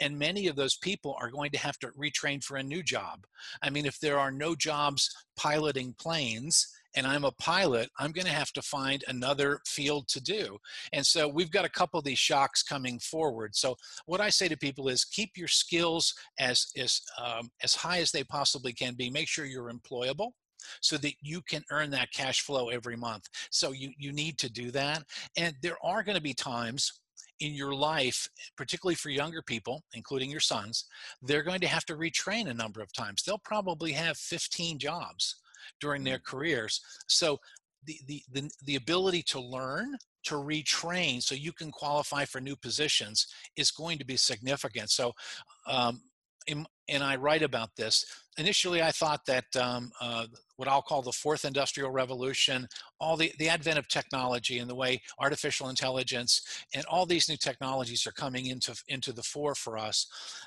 And 0.00 0.16
many 0.16 0.46
of 0.46 0.54
those 0.54 0.76
people 0.76 1.16
are 1.20 1.30
going 1.30 1.50
to 1.50 1.58
have 1.58 1.78
to 1.80 1.88
retrain 1.88 2.42
for 2.42 2.56
a 2.56 2.62
new 2.62 2.84
job. 2.84 3.26
I 3.62 3.70
mean, 3.70 3.84
if 3.84 3.98
there 3.98 4.18
are 4.18 4.30
no 4.30 4.54
jobs 4.54 5.10
piloting 5.36 5.94
planes, 5.98 6.68
and 6.98 7.06
I'm 7.06 7.24
a 7.24 7.30
pilot, 7.30 7.90
I'm 8.00 8.10
going 8.10 8.26
to 8.26 8.32
have 8.32 8.52
to 8.54 8.62
find 8.62 9.04
another 9.06 9.60
field 9.64 10.08
to 10.08 10.20
do. 10.20 10.58
And 10.92 11.06
so 11.06 11.28
we've 11.28 11.52
got 11.52 11.64
a 11.64 11.70
couple 11.70 11.96
of 11.96 12.04
these 12.04 12.18
shocks 12.18 12.64
coming 12.64 12.98
forward. 12.98 13.54
So 13.54 13.76
what 14.06 14.20
I 14.20 14.30
say 14.30 14.48
to 14.48 14.56
people 14.56 14.88
is 14.88 15.04
keep 15.04 15.30
your 15.36 15.46
skills 15.46 16.12
as 16.40 16.66
as 16.76 17.00
um, 17.24 17.50
as 17.62 17.74
high 17.74 18.00
as 18.00 18.10
they 18.10 18.24
possibly 18.24 18.72
can 18.72 18.94
be. 18.94 19.10
Make 19.10 19.28
sure 19.28 19.44
you're 19.44 19.72
employable 19.72 20.32
so 20.82 20.96
that 20.98 21.14
you 21.22 21.40
can 21.40 21.62
earn 21.70 21.90
that 21.90 22.12
cash 22.12 22.40
flow 22.40 22.68
every 22.68 22.96
month. 22.96 23.28
So 23.50 23.70
you 23.70 23.92
you 23.96 24.12
need 24.12 24.36
to 24.38 24.50
do 24.50 24.72
that. 24.72 25.04
And 25.36 25.54
there 25.62 25.78
are 25.84 26.02
going 26.02 26.16
to 26.16 26.22
be 26.22 26.34
times 26.34 27.00
in 27.38 27.54
your 27.54 27.76
life, 27.76 28.28
particularly 28.56 28.96
for 28.96 29.10
younger 29.10 29.42
people, 29.42 29.84
including 29.94 30.28
your 30.28 30.40
sons, 30.40 30.86
they're 31.22 31.44
going 31.44 31.60
to 31.60 31.68
have 31.68 31.84
to 31.84 31.94
retrain 31.94 32.48
a 32.48 32.54
number 32.54 32.80
of 32.80 32.92
times. 32.92 33.22
They'll 33.22 33.38
probably 33.38 33.92
have 33.92 34.16
15 34.16 34.80
jobs 34.80 35.36
during 35.80 36.04
their 36.04 36.18
mm-hmm. 36.18 36.36
careers. 36.36 36.80
So 37.06 37.38
the, 37.84 37.98
the, 38.06 38.22
the, 38.32 38.50
the 38.64 38.76
ability 38.76 39.22
to 39.28 39.40
learn, 39.40 39.96
to 40.24 40.34
retrain 40.34 41.22
so 41.22 41.34
you 41.34 41.52
can 41.52 41.70
qualify 41.70 42.24
for 42.24 42.40
new 42.40 42.56
positions 42.56 43.26
is 43.56 43.70
going 43.70 43.98
to 43.98 44.04
be 44.04 44.16
significant. 44.16 44.90
So, 44.90 45.12
um, 45.66 46.02
in, 46.46 46.66
and 46.88 47.02
I 47.02 47.16
write 47.16 47.42
about 47.42 47.76
this. 47.76 48.04
Initially, 48.38 48.82
I 48.82 48.90
thought 48.90 49.26
that 49.26 49.44
um, 49.56 49.90
uh, 50.00 50.26
what 50.56 50.68
I'll 50.68 50.82
call 50.82 51.02
the 51.02 51.12
fourth 51.12 51.44
industrial 51.44 51.90
revolution, 51.90 52.66
all 52.98 53.16
the, 53.16 53.32
the 53.38 53.48
advent 53.48 53.78
of 53.78 53.88
technology 53.88 54.58
and 54.58 54.70
the 54.70 54.74
way 54.74 55.02
artificial 55.18 55.68
intelligence 55.68 56.64
and 56.74 56.84
all 56.86 57.04
these 57.04 57.28
new 57.28 57.36
technologies 57.36 58.06
are 58.06 58.12
coming 58.12 58.46
into, 58.46 58.74
into 58.88 59.12
the 59.12 59.22
fore 59.22 59.54
for 59.54 59.76
us, 59.76 60.06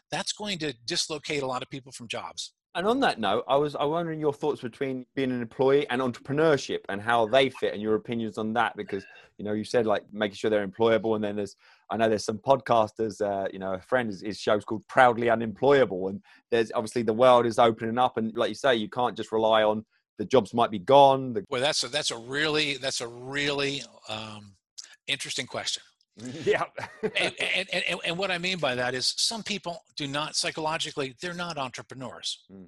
that's 0.10 0.34
going 0.34 0.58
to 0.60 0.74
dislocate 0.86 1.44
a 1.44 1.48
lot 1.48 1.62
of 1.62 1.70
people 1.70 1.92
from 1.92 2.08
jobs. 2.08 2.54
And 2.74 2.88
on 2.88 3.02
that 3.02 3.20
note, 3.20 3.44
I 3.50 3.58
was 3.58 3.76
I 3.76 3.84
wondering 3.84 4.20
your 4.20 4.34
thoughts 4.34 4.62
between 4.62 5.06
being 5.14 5.32
an 5.32 5.42
employee 5.42 5.90
and 5.90 6.02
entrepreneurship 6.02 6.80
and 6.88 7.02
how 7.02 7.28
they 7.28 7.50
fit 7.50 7.74
and 7.74 7.82
your 7.82 7.96
opinions 7.96 8.38
on 8.38 8.54
that 8.54 8.78
because 8.78 9.04
you 9.38 9.44
know 9.44 9.52
you 9.52 9.66
said 9.66 9.86
like 9.86 10.04
making 10.14 10.36
sure 10.36 10.50
they're 10.50 10.66
employable 10.66 11.16
and 11.16 11.24
then 11.24 11.36
there's 11.36 11.58
I 11.90 11.98
know 11.98 12.08
there's 12.08 12.24
some 12.24 12.38
podcasters 12.38 13.22
uh, 13.22 13.50
you 13.52 13.60
know 13.60 13.74
a 13.74 13.82
friend 13.82 14.10
his, 14.10 14.40
show's 14.40 14.64
called 14.64 14.88
Proudly 14.88 15.30
Unemployable 15.30 16.08
and 16.08 16.22
there's 16.50 16.72
obviously 16.74 17.04
the 17.04 17.14
world 17.14 17.46
is 17.46 17.60
opening 17.60 17.98
up 17.98 18.16
and 18.16 18.36
like 18.38 18.50
you 18.50 18.56
say 18.56 18.76
you 18.76 18.90
can't 18.90 19.18
just 19.18 19.34
rely 19.34 19.64
on 19.64 19.84
the 20.18 20.26
jobs 20.26 20.54
might 20.54 20.72
be 20.72 20.80
gone. 20.80 21.34
The- 21.34 21.44
well, 21.50 21.62
that's 21.62 21.84
a, 21.84 21.88
that's 21.88 22.12
a 22.12 22.18
really 22.18 22.78
that's 22.78 23.02
a 23.02 23.08
really 23.08 23.82
um, 24.08 24.54
interesting 25.08 25.46
question 25.46 25.84
yeah. 26.46 26.64
and, 27.02 27.34
and, 27.40 27.68
and, 27.74 28.00
and, 28.06 28.18
what 28.18 28.32
I 28.32 28.38
mean 28.38 28.58
by 28.58 28.76
that 28.76 28.94
is 28.94 29.14
some 29.18 29.44
people 29.44 29.80
do 29.96 30.08
not 30.08 30.36
psychologically, 30.36 31.16
they're 31.22 31.34
not 31.34 31.58
entrepreneurs. 31.58 32.44
Mm. 32.52 32.68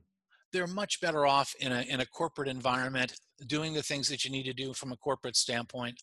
They're 0.54 0.68
much 0.68 1.02
better 1.02 1.26
off 1.26 1.54
in 1.60 1.72
a, 1.72 1.82
in 1.82 2.00
a 2.00 2.06
corporate 2.06 2.48
environment 2.48 3.16
doing 3.48 3.74
the 3.74 3.82
things 3.82 4.08
that 4.08 4.24
you 4.24 4.32
need 4.32 4.44
to 4.44 4.54
do 4.54 4.74
from 4.74 4.92
a 4.92 4.98
corporate 4.98 5.36
standpoint. 5.36 5.96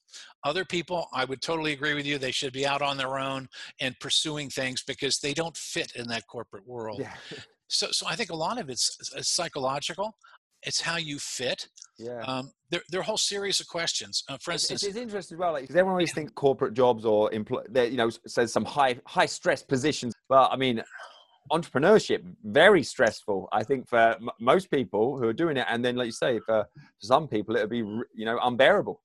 Other 0.45 0.65
people, 0.65 1.07
I 1.15 1.25
would 1.25 1.41
totally 1.41 1.73
agree 1.73 1.95
with 1.95 2.05
you. 2.05 2.19
They 2.19 2.33
should 2.33 2.53
be 2.53 2.67
out 2.67 2.83
on 2.83 2.97
their 2.97 3.19
own 3.19 3.49
and 3.81 3.99
pursuing 4.01 4.51
things 4.51 4.83
because 4.83 5.19
they 5.19 5.33
don't 5.33 5.57
fit 5.57 5.93
in 5.95 6.09
that 6.09 6.27
corporate 6.27 6.67
world. 6.67 7.01
Yeah. 7.01 7.15
So, 7.73 7.87
so 7.93 8.05
I 8.09 8.17
think 8.17 8.31
a 8.31 8.37
lot 8.37 8.59
of 8.59 8.69
it's, 8.69 9.13
it's 9.15 9.31
psychological. 9.31 10.17
It's 10.63 10.81
how 10.81 10.97
you 10.97 11.19
fit. 11.19 11.69
Yeah. 11.99 12.21
Um, 12.27 12.51
there, 12.71 12.83
there 12.91 13.01
are 13.01 13.03
a 13.03 13.07
whole 13.07 13.17
series 13.17 13.61
of 13.61 13.67
questions. 13.69 14.23
Uh, 14.29 14.39
for 14.41 14.53
instance, 14.53 14.83
it's, 14.83 14.91
it's 14.91 14.99
interesting 15.03 15.37
as 15.37 15.39
well, 15.41 15.53
like, 15.53 15.67
'cause 15.67 15.77
everyone 15.77 15.93
always 15.93 16.13
thinks 16.13 16.33
corporate 16.33 16.75
jobs 16.75 17.05
or 17.05 17.33
employ, 17.33 17.63
that, 17.71 17.91
you 17.91 17.97
know, 17.97 18.11
says 18.27 18.53
some 18.53 18.65
high 18.65 18.99
high 19.07 19.27
stress 19.27 19.63
positions. 19.63 20.15
But 20.29 20.51
I 20.53 20.57
mean, 20.57 20.83
entrepreneurship 21.51 22.23
very 22.45 22.83
stressful. 22.83 23.49
I 23.53 23.65
think 23.65 23.89
for 23.89 23.99
m- 23.99 24.31
most 24.39 24.71
people 24.71 25.19
who 25.19 25.27
are 25.29 25.33
doing 25.33 25.57
it, 25.57 25.67
and 25.69 25.85
then 25.85 25.97
like 25.97 26.07
you 26.07 26.13
say, 26.13 26.41
for 26.41 26.67
some 27.01 27.27
people 27.27 27.57
it'll 27.57 27.69
be 27.69 27.79
you 27.79 28.25
know 28.25 28.39
unbearable. 28.43 29.01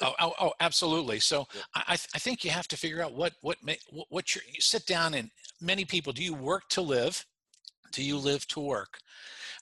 Oh, 0.00 0.14
oh, 0.20 0.34
oh 0.40 0.52
absolutely. 0.60 1.20
So 1.20 1.46
Yeah. 1.54 1.62
I, 1.74 1.82
I 1.88 1.96
th- 1.96 2.08
I 2.14 2.18
think 2.18 2.44
you 2.44 2.50
have 2.50 2.68
to 2.68 2.76
figure 2.76 3.02
out 3.02 3.12
what 3.14 3.32
what 3.42 3.58
what, 3.90 4.06
what 4.08 4.34
your, 4.34 4.42
you 4.52 4.60
sit 4.60 4.86
down 4.86 5.14
and 5.14 5.30
many 5.60 5.84
people 5.84 6.12
do 6.12 6.22
you 6.24 6.34
work 6.34 6.68
to 6.70 6.80
live, 6.80 7.26
do 7.92 8.02
you 8.02 8.16
live 8.16 8.46
to 8.48 8.60
work? 8.60 8.98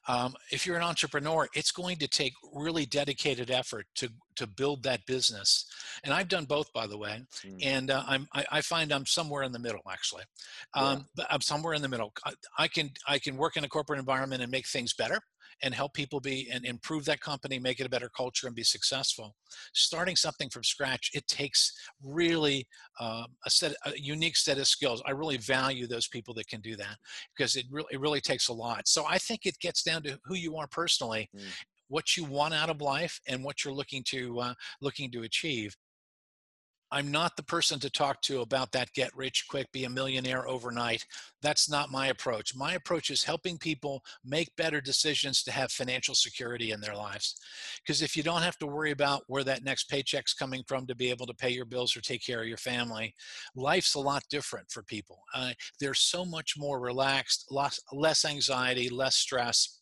Um, 0.09 0.35
if 0.51 0.67
you're 0.67 0.77
an 0.77 0.83
entrepreneur, 0.83 1.49
it's 1.55 1.73
going 1.73 1.97
to 1.99 2.09
take 2.09 2.33
really 2.55 2.87
dedicated 2.87 3.51
effort 3.51 3.87
to 3.97 4.09
to 4.37 4.47
build 4.47 4.83
that 4.85 5.05
business. 5.07 5.67
And 6.03 6.15
I've 6.15 6.29
done 6.29 6.47
both, 6.47 6.73
by 6.73 6.87
the 6.87 6.97
way. 6.97 7.23
Mm. 7.45 7.59
And 7.63 7.91
uh, 7.91 8.03
I'm 8.07 8.27
I, 8.35 8.45
I 8.51 8.61
find 8.63 8.93
I'm 8.93 9.07
somewhere 9.07 9.43
in 9.43 9.53
the 9.53 9.59
middle 9.59 9.83
actually. 9.91 10.25
Yeah. 10.75 10.83
Um, 10.83 11.07
but 11.15 11.27
I'm 11.31 11.43
somewhere 11.43 11.75
in 11.75 11.83
the 11.83 11.89
middle. 11.89 12.13
I, 12.25 12.33
I 12.59 12.69
can 12.69 12.91
I 13.07 13.19
can 13.19 13.37
work 13.37 13.57
in 13.57 13.65
a 13.65 13.69
corporate 13.69 13.99
environment 13.99 14.43
and 14.43 14.51
make 14.51 14.67
things 14.67 14.95
better 14.95 15.21
and 15.63 15.75
help 15.75 15.95
people 15.95 16.21
be 16.21 16.49
and 16.53 16.65
improve 16.65 17.05
that 17.05 17.21
company, 17.21 17.59
make 17.59 17.81
it 17.81 17.87
a 17.87 17.91
better 17.91 18.11
culture, 18.17 18.47
and 18.47 18.57
be 18.57 18.63
successful. 18.63 19.35
Starting 19.75 20.17
something 20.17 20.49
from 20.49 20.65
scratch, 20.65 21.11
it 21.15 21.27
takes 21.27 21.73
really 22.03 22.67
uh, 22.99 23.25
a 23.45 23.51
set, 23.51 23.75
a 23.85 23.93
unique 23.99 24.37
set 24.37 24.59
of 24.59 24.67
skills. 24.67 25.03
I 25.07 25.11
really 25.11 25.37
value 25.37 25.87
those 25.87 26.09
people 26.09 26.35
that 26.35 26.49
can 26.49 26.61
do 26.61 26.77
that 26.77 26.97
because 27.37 27.57
it 27.57 27.67
really, 27.71 27.89
it 27.91 28.01
really 28.01 28.21
takes 28.21 28.49
a 28.49 28.53
lot. 28.53 28.89
So 28.89 29.05
I 29.07 29.19
think 29.19 29.47
it 29.47 29.59
gets 29.61 29.83
down 29.83 30.03
to 30.05 30.19
who 30.25 30.35
you 30.35 30.57
are 30.57 30.67
personally, 30.67 31.29
Mm. 31.37 31.53
what 31.89 32.17
you 32.17 32.25
want 32.25 32.55
out 32.55 32.71
of 32.71 32.81
life, 32.81 33.21
and 33.27 33.45
what 33.45 33.65
you're 33.65 33.75
looking 33.75 34.03
to 34.05 34.41
uh, 34.41 34.55
looking 34.81 35.11
to 35.13 35.23
achieve. 35.23 35.77
I'm 36.93 37.11
not 37.11 37.37
the 37.37 37.43
person 37.43 37.79
to 37.81 37.91
talk 37.91 38.21
to 38.23 38.41
about 38.41 38.73
that 38.73 38.93
get 38.93 39.17
rich 39.17 39.47
quick, 39.49 39.71
be 39.73 39.85
a 39.85 39.91
millionaire 39.91 40.49
overnight. 40.49 41.07
That's 41.43 41.71
not 41.71 41.91
my 41.91 42.09
approach. 42.09 42.55
My 42.55 42.75
approach 42.75 43.11
is 43.11 43.25
helping 43.25 43.59
people 43.59 44.03
make 44.25 44.55
better 44.57 44.81
decisions 44.81 45.43
to 45.45 45.53
have 45.53 45.71
financial 45.71 46.15
security 46.15 46.73
in 46.73 46.81
their 46.81 46.97
lives. 46.97 47.37
Because 47.83 48.03
if 48.03 48.17
you 48.17 48.23
don't 48.23 48.43
have 48.43 48.59
to 48.59 48.67
worry 48.67 48.91
about 48.91 49.23
where 49.29 49.45
that 49.45 49.65
next 49.65 49.89
paycheck's 49.89 50.35
coming 50.35 50.65
from 50.67 50.87
to 50.87 50.95
be 50.95 51.11
able 51.11 51.27
to 51.27 51.35
pay 51.35 51.51
your 51.51 51.65
bills 51.65 51.97
or 51.97 52.01
take 52.01 52.25
care 52.25 52.41
of 52.41 52.49
your 52.49 52.57
family, 52.57 53.15
life's 53.55 53.95
a 53.95 54.01
lot 54.01 54.25
different 54.29 54.71
for 54.71 54.83
people. 54.83 55.23
Uh, 55.35 55.53
they're 55.79 55.95
so 55.95 56.25
much 56.25 56.55
more 56.59 56.81
relaxed, 56.81 57.47
less, 57.51 57.81
less 57.93 58.25
anxiety, 58.25 58.89
less 58.89 59.17
stress 59.17 59.80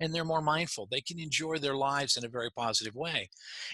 and 0.00 0.14
they're 0.14 0.24
more 0.24 0.42
mindful 0.42 0.88
they 0.90 1.00
can 1.00 1.18
enjoy 1.20 1.56
their 1.58 1.76
lives 1.76 2.16
in 2.16 2.24
a 2.24 2.28
very 2.28 2.50
positive 2.56 2.94
way 2.94 3.28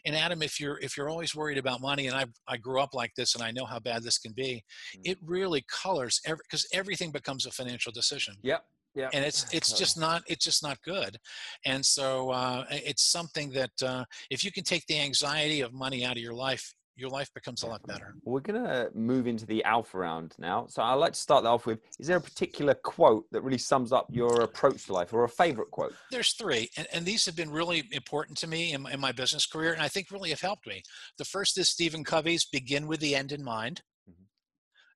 and 0.05 0.15
adam 0.17 0.43
if 0.43 0.59
you're 0.61 0.79
if 0.81 0.97
you're 0.97 1.09
always 1.09 1.35
worried 1.35 1.59
about 1.59 1.81
money 1.81 2.07
and 2.09 2.17
i 2.17 2.25
i 2.49 2.57
grew 2.57 2.81
up 2.81 2.93
like 2.95 3.13
this 3.17 3.35
and 3.35 3.43
i 3.43 3.51
know 3.51 3.65
how 3.65 3.79
bad 3.79 4.03
this 4.03 4.19
can 4.19 4.33
be 4.33 4.63
Mm. 4.97 5.01
it 5.05 5.19
really 5.23 5.65
colors 5.69 6.21
every 6.27 6.43
because 6.49 6.67
everything 6.73 7.11
becomes 7.11 7.47
a 7.47 7.51
financial 7.51 7.91
decision 7.93 8.35
Yep. 8.43 8.65
Yeah. 8.95 9.11
and 9.13 9.25
it's 9.25 9.47
it's 9.53 9.73
just 9.73 9.99
not 10.07 10.23
it's 10.27 10.45
just 10.45 10.63
not 10.63 10.79
good 10.83 11.17
and 11.65 11.85
so 11.85 12.31
uh, 12.31 12.65
it's 12.71 13.03
something 13.11 13.51
that 13.51 13.71
uh, 13.83 14.05
if 14.31 14.43
you 14.45 14.51
can 14.53 14.65
take 14.65 14.87
the 14.87 14.99
anxiety 14.99 15.61
of 15.61 15.73
money 15.73 16.05
out 16.05 16.17
of 16.17 16.23
your 16.23 16.35
life 16.35 16.75
your 16.97 17.11
life 17.11 17.33
becomes 17.35 17.63
a 17.63 17.67
lot 17.67 17.87
better 17.87 18.15
We're 18.25 18.41
going 18.41 18.63
to 18.65 18.91
move 18.95 19.27
into 19.27 19.47
the 19.47 19.63
alpha 19.65 19.99
round 19.99 20.35
now. 20.39 20.67
So 20.69 20.83
I'd 20.83 20.95
like 20.95 21.13
to 21.13 21.19
start 21.21 21.45
that 21.45 21.51
off 21.51 21.67
with 21.67 21.81
Is 21.99 22.07
there 22.07 22.17
a 22.17 22.21
particular 22.21 22.75
quote 22.75 23.25
that 23.33 23.43
really 23.43 23.59
sums 23.59 23.93
up 23.93 24.07
your 24.11 24.41
approach 24.43 24.87
to 24.87 24.93
life 24.93 25.13
or 25.13 25.25
a 25.25 25.29
favorite 25.29 25.71
quote? 25.71 25.93
there's 26.11 26.33
three 26.35 26.69
and, 26.77 26.87
and 26.93 27.05
these 27.05 27.27
have 27.27 27.37
been 27.37 27.51
really 27.51 27.85
important 27.93 28.39
to 28.39 28.47
me 28.47 28.73
in, 28.73 28.83
my- 28.83 28.93
in 28.93 29.01
my 29.01 29.13
business 29.13 29.47
career 29.47 29.73
and 29.73 29.83
i 29.83 29.89
think 29.89 30.11
really 30.11 30.31
have 30.31 30.41
helped 30.41 30.67
me 30.67 30.83
the 31.19 31.25
first 31.25 31.59
is 31.59 31.69
stephen 31.69 32.05
covey's 32.05 32.45
begin 32.45 32.87
with 32.87 33.01
the 33.01 33.15
end 33.15 33.33
in 33.33 33.43
mind 33.45 33.83
Mhm. 34.09 34.27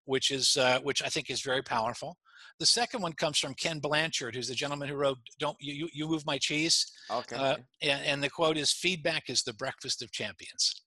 which 0.05 0.31
is 0.31 0.57
uh, 0.57 0.79
which 0.81 1.03
i 1.03 1.09
think 1.09 1.29
is 1.31 1.43
very 1.43 1.63
powerful 1.63 2.17
the 2.61 2.67
second 2.67 3.03
one 3.03 3.13
comes 3.13 3.39
from 3.39 3.55
ken 3.55 3.79
blanchard 3.81 4.35
who's 4.35 4.49
the 4.49 4.55
gentleman 4.55 4.89
who 4.89 4.95
wrote 4.95 5.19
don't 5.39 5.57
you 5.61 5.75
you, 5.75 5.89
you 5.93 6.09
move 6.09 6.25
my 6.27 6.39
cheese 6.39 6.77
Okay. 7.11 7.37
uh, 7.37 7.57
and, 7.83 8.05
and 8.05 8.23
the 8.23 8.31
quote 8.31 8.57
is 8.57 8.73
feedback 8.73 9.29
is 9.29 9.43
the 9.43 9.55
breakfast 9.55 10.03
of 10.03 10.11
champions 10.13 10.83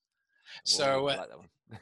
so 0.64 1.08
uh, 1.08 1.24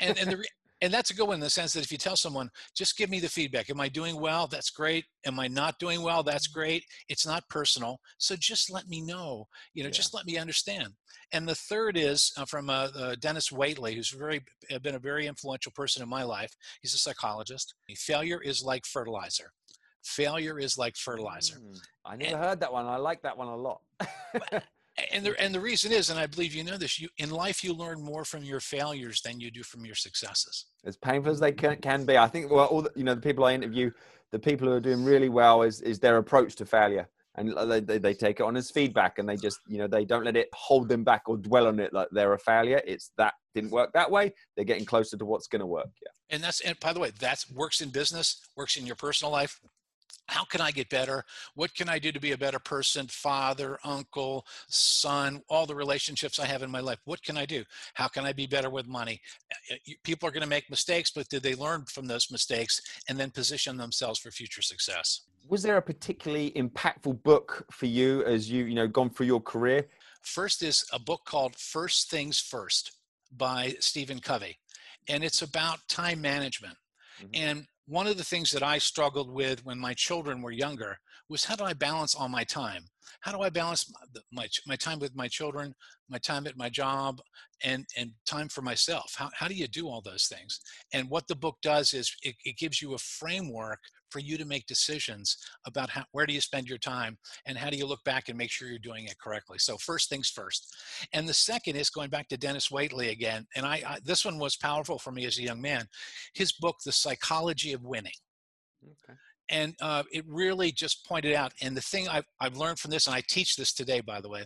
and 0.01 0.19
and 0.19 0.31
the 0.31 0.37
re- 0.43 0.49
and 0.81 0.93
that's 0.93 1.11
a 1.11 1.15
good 1.15 1.29
one 1.29 1.35
in 1.35 1.41
the 1.41 1.49
sense 1.49 1.73
that 1.75 1.85
if 1.85 1.93
you 1.93 1.99
tell 1.99 2.17
someone 2.17 2.51
just 2.75 2.99
give 2.99 3.09
me 3.09 3.21
the 3.21 3.29
feedback. 3.29 3.71
Am 3.71 3.81
i 3.81 3.89
doing 3.89 4.21
well? 4.21 4.47
That's 4.49 4.71
great. 4.71 5.05
Am 5.25 5.39
i 5.39 5.47
not 5.47 5.79
doing 5.79 6.03
well? 6.03 6.23
That's 6.25 6.49
great. 6.49 6.85
It's 7.09 7.25
not 7.27 7.49
personal. 7.49 8.01
So 8.19 8.35
just 8.37 8.69
let 8.71 8.89
me 8.89 9.01
know. 9.01 9.47
You 9.75 9.85
know 9.85 9.89
Yeah. 9.89 9.93
just 9.93 10.13
let 10.13 10.27
me 10.27 10.37
understand. 10.39 10.89
And 11.33 11.49
the 11.49 11.55
third 11.55 11.97
is 11.97 12.33
uh, 12.37 12.45
from 12.47 12.69
uh, 12.69 12.89
uh, 12.97 13.15
dennis 13.21 13.51
waitley 13.51 13.95
who's 13.95 14.11
very 14.11 14.43
uh, 14.75 14.79
been 14.81 14.97
a 14.97 14.99
very 14.99 15.27
influential 15.29 15.73
person 15.73 16.03
in 16.03 16.09
my 16.09 16.25
life. 16.25 16.53
He's 16.83 16.95
a 16.95 16.99
psychologist. 16.99 17.75
Failure 17.97 18.41
is 18.43 18.63
like 18.65 18.85
fertilizer. 18.85 19.53
Failure 20.03 20.59
is 20.59 20.77
like 20.77 20.97
fertilizer. 20.97 21.59
Mm, 21.61 21.81
I 22.05 22.17
never 22.17 22.39
heard 22.39 22.61
that 22.61 22.73
one. 22.73 22.87
I 22.87 22.97
like 22.97 23.23
that 23.23 23.39
one 23.39 23.47
a 23.47 23.57
lot. 23.57 23.83
And 25.13 25.25
the 25.25 25.41
and 25.41 25.55
the 25.55 25.61
reason 25.61 25.91
is 25.91 26.11
and 26.11 26.19
i 26.19 26.27
believe 26.27 26.55
you 26.55 26.63
know 26.63 26.77
this 26.77 27.01
you 27.01 27.09
in 27.17 27.31
life 27.31 27.65
you 27.65 27.73
learn 27.73 28.03
more 28.03 28.25
from 28.25 28.45
your 28.45 28.61
failures 28.61 29.23
than 29.23 29.41
you 29.41 29.51
do 29.51 29.63
from 29.63 29.87
your 29.87 29.95
successes 29.95 30.67
as 30.85 30.97
painful 30.97 31.33
as 31.33 31.41
they 31.41 31.53
can, 31.53 31.77
can 31.77 32.05
be. 32.05 32.19
I 32.19 32.27
think 32.29 32.51
well, 32.51 32.67
all 32.67 32.83
the, 32.83 32.91
you 32.97 33.05
know 33.05 33.15
the 33.15 33.21
people 33.21 33.45
I 33.45 33.55
interview, 33.55 33.91
the 34.31 34.39
people 34.39 34.69
who 34.69 34.75
are 34.75 34.81
doing 34.81 35.05
really 35.05 35.29
well 35.29 35.63
is 35.63 35.81
is 35.81 35.99
their 35.99 36.17
approach 36.19 36.57
to 36.57 36.67
failure, 36.67 37.09
and 37.37 37.55
they, 37.71 37.81
they, 37.81 37.99
they 37.99 38.15
take 38.15 38.41
it 38.41 38.43
on 38.43 38.57
as 38.57 38.71
feedback, 38.71 39.19
and 39.19 39.29
they 39.29 39.37
just 39.37 39.59
you 39.69 39.79
know 39.79 39.87
they 39.87 40.05
don't 40.05 40.25
let 40.25 40.37
it 40.37 40.49
hold 40.53 40.89
them 40.89 41.05
back 41.05 41.23
or 41.27 41.37
dwell 41.37 41.67
on 41.67 41.79
it 41.79 41.93
like 41.93 42.09
they're 42.13 42.33
a 42.33 42.39
failure. 42.39 42.81
It's 42.87 43.13
that 43.17 43.35
didn't 43.55 43.71
work 43.71 43.93
that 43.93 44.11
way. 44.11 44.33
They're 44.57 44.65
getting 44.65 44.85
closer 44.85 45.17
to 45.17 45.25
what's 45.25 45.47
going 45.47 45.61
to 45.61 45.67
work. 45.67 45.91
Yeah. 46.03 46.35
and 46.37 46.43
that's 46.43 46.61
and 46.61 46.79
by 46.81 46.93
the 46.93 47.01
way 47.01 47.13
that's 47.19 47.51
works 47.51 47.81
in 47.81 47.91
business 47.91 48.41
works 48.57 48.77
in 48.77 48.87
your 48.87 48.97
personal 48.97 49.31
life 49.31 49.61
how 50.33 50.45
can 50.45 50.61
i 50.61 50.71
get 50.71 50.89
better 50.89 51.19
what 51.55 51.75
can 51.75 51.89
i 51.89 51.99
do 51.99 52.11
to 52.11 52.21
be 52.29 52.33
a 52.33 52.39
better 52.47 52.59
person 52.59 53.07
father 53.09 53.79
uncle 53.85 54.45
son 54.69 55.43
all 55.49 55.67
the 55.67 55.75
relationships 55.85 56.39
i 56.39 56.47
have 56.47 56.63
in 56.63 56.71
my 56.71 56.81
life 56.81 57.01
what 57.05 57.23
can 57.23 57.37
i 57.37 57.47
do 57.47 57.63
how 57.95 58.09
can 58.09 58.25
i 58.25 58.33
be 58.33 58.47
better 58.47 58.71
with 58.71 58.87
money 59.01 59.21
Uh, 59.71 59.77
people 60.03 60.25
are 60.29 60.33
going 60.37 60.49
to 60.51 60.55
make 60.57 60.69
mistakes 60.71 61.11
but 61.17 61.29
did 61.29 61.43
they 61.43 61.55
learn 61.55 61.85
from 61.95 62.07
those 62.07 62.27
mistakes 62.37 62.81
and 63.09 63.15
then 63.21 63.31
position 63.31 63.77
themselves 63.77 64.19
for 64.23 64.31
future 64.31 64.63
success 64.73 65.09
Was 65.55 65.63
there 65.67 65.79
a 65.85 65.87
particularly 65.93 66.49
impactful 66.65 67.15
book 67.31 67.49
for 67.79 67.89
you 67.99 68.11
as 68.35 68.41
you 68.53 68.61
you 68.71 68.77
know 68.79 68.89
gone 68.99 69.11
through 69.11 69.31
your 69.35 69.45
career? 69.53 69.81
First 70.39 70.59
is 70.71 70.79
a 70.93 71.01
book 71.11 71.23
called 71.33 71.53
First 71.75 72.01
Things 72.15 72.37
First 72.55 72.85
by 73.47 73.61
Stephen 73.81 74.21
Covey, 74.29 74.55
and 75.13 75.21
it's 75.27 75.43
about 75.51 75.79
time 76.01 76.21
management. 76.33 76.77
Mhm. 77.23 77.31
And 77.45 77.59
one 77.87 78.07
of 78.07 78.17
the 78.17 78.25
things 78.25 78.51
that 78.53 78.63
I 78.63 78.79
struggled 78.79 79.31
with 79.31 79.65
when 79.65 79.79
my 79.79 79.95
children 79.95 80.43
were 80.43 80.53
younger 80.53 80.99
was 81.29 81.45
how 81.45 81.57
do 81.57 81.65
I 81.65 81.73
balance 81.73 82.15
all 82.15 82.29
my 82.29 82.45
time? 82.45 82.85
How 83.21 83.33
do 83.33 83.41
I 83.41 83.51
balance 83.51 83.93
my, 84.33 84.49
my, 84.67 84.77
time 84.77 84.99
with 84.99 85.15
my 85.15 85.29
children, 85.29 85.75
my 86.09 86.19
time 86.19 86.47
at 86.47 86.57
my 86.57 86.69
job, 86.69 87.21
and, 87.65 87.85
and 87.97 88.13
time 88.27 88.49
for 88.49 88.63
myself? 88.63 89.15
How, 89.17 89.31
how 89.35 89.49
do 89.49 89.55
you 89.55 89.69
do 89.69 89.89
all 89.89 90.01
those 90.01 90.27
things? 90.27 90.61
And 90.93 91.09
what 91.11 91.27
the 91.29 91.37
book 91.37 91.57
does 91.63 91.95
is 91.95 92.15
it, 92.23 92.37
it 92.45 92.57
gives 92.57 92.81
you 92.81 92.95
a 92.95 92.99
framework 92.99 93.81
for 94.13 94.21
you 94.21 94.37
to 94.39 94.45
make 94.45 94.67
decisions 94.67 95.37
about 95.67 95.91
how, 95.91 96.05
where 96.13 96.27
do 96.27 96.35
you 96.35 96.41
spend 96.41 96.69
your 96.69 96.79
time 96.79 97.17
and 97.47 97.57
how 97.57 97.71
do 97.71 97.77
you 97.77 97.87
look 97.87 98.05
back 98.05 98.29
and 98.29 98.37
make 98.39 98.51
sure 98.51 98.69
you're 98.69 98.79
doing 98.79 99.07
it 99.07 99.19
correctly. 99.19 99.59
So 99.59 99.77
first 99.79 100.09
things 100.09 100.29
first. 100.29 100.77
And 101.13 101.29
the 101.29 101.35
second 101.35 101.77
is 101.77 101.91
going 101.91 102.11
back 102.11 102.29
to 102.29 102.37
Dennis 102.37 102.69
Waitley 102.69 103.11
again. 103.11 103.47
And 103.57 103.67
I, 103.67 103.83
I 103.87 103.99
this 104.05 104.25
one 104.25 104.39
was 104.39 104.57
powerful 104.57 104.99
for 104.99 105.11
me 105.13 105.25
as 105.25 105.39
a 105.39 105.43
young 105.43 105.61
man. 105.61 105.87
His 106.35 106.53
book, 106.53 106.77
The 106.85 106.93
Psychology 106.93 107.73
of 107.73 107.85
Winning 107.85 108.13
Okay. 108.85 109.19
and 109.49 109.75
uh, 109.81 110.03
it 110.13 110.25
really 110.27 110.73
just 110.73 111.07
pointed 111.07 111.35
out 111.35 111.53
and 111.63 111.77
the 111.77 111.81
thing 111.81 112.09
I've, 112.09 112.25
I've 112.41 112.57
learned 112.57 112.79
from 112.79 112.91
this 112.91 113.07
and 113.07 113.15
i 113.15 113.23
teach 113.29 113.57
this 113.57 113.73
today 113.73 114.01
by 114.01 114.21
the 114.21 114.29
way 114.29 114.45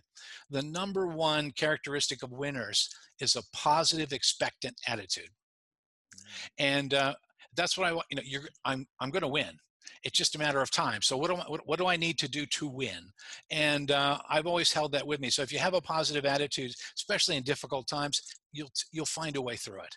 the 0.51 0.63
number 0.63 1.07
one 1.07 1.53
characteristic 1.53 2.23
of 2.23 2.33
winners 2.33 2.91
is 3.21 3.37
a 3.37 3.43
positive 3.53 4.13
expectant 4.13 4.77
attitude 4.87 5.31
and 6.59 6.95
uh, 6.95 7.15
that's 7.57 7.77
what 7.77 7.87
i 7.87 7.93
want 7.93 8.07
you 8.11 8.17
know 8.17 8.23
you're 8.25 8.43
i'm, 8.65 8.87
I'm 9.01 9.11
going 9.11 9.23
to 9.23 9.29
win 9.29 9.59
it's 10.03 10.19
just 10.19 10.35
a 10.35 10.39
matter 10.39 10.61
of 10.61 10.71
time 10.71 11.01
so 11.01 11.17
what 11.17 11.31
do, 11.31 11.37
I, 11.37 11.45
what, 11.47 11.67
what 11.67 11.79
do 11.79 11.87
i 11.87 11.97
need 11.97 12.19
to 12.19 12.29
do 12.29 12.45
to 12.47 12.67
win 12.67 13.13
and 13.51 13.91
uh, 13.91 14.19
i've 14.29 14.47
always 14.47 14.73
held 14.73 14.93
that 14.93 15.07
with 15.07 15.21
me 15.21 15.31
so 15.31 15.43
if 15.43 15.53
you 15.53 15.59
have 15.59 15.75
a 15.75 15.81
positive 15.81 16.25
attitude 16.25 16.73
especially 16.97 17.37
in 17.37 17.43
difficult 17.43 17.87
times 17.87 18.23
you'll 18.53 18.71
you'll 18.93 19.07
find 19.07 19.37
a 19.37 19.43
way 19.43 19.57
through 19.57 19.81
it 19.81 19.97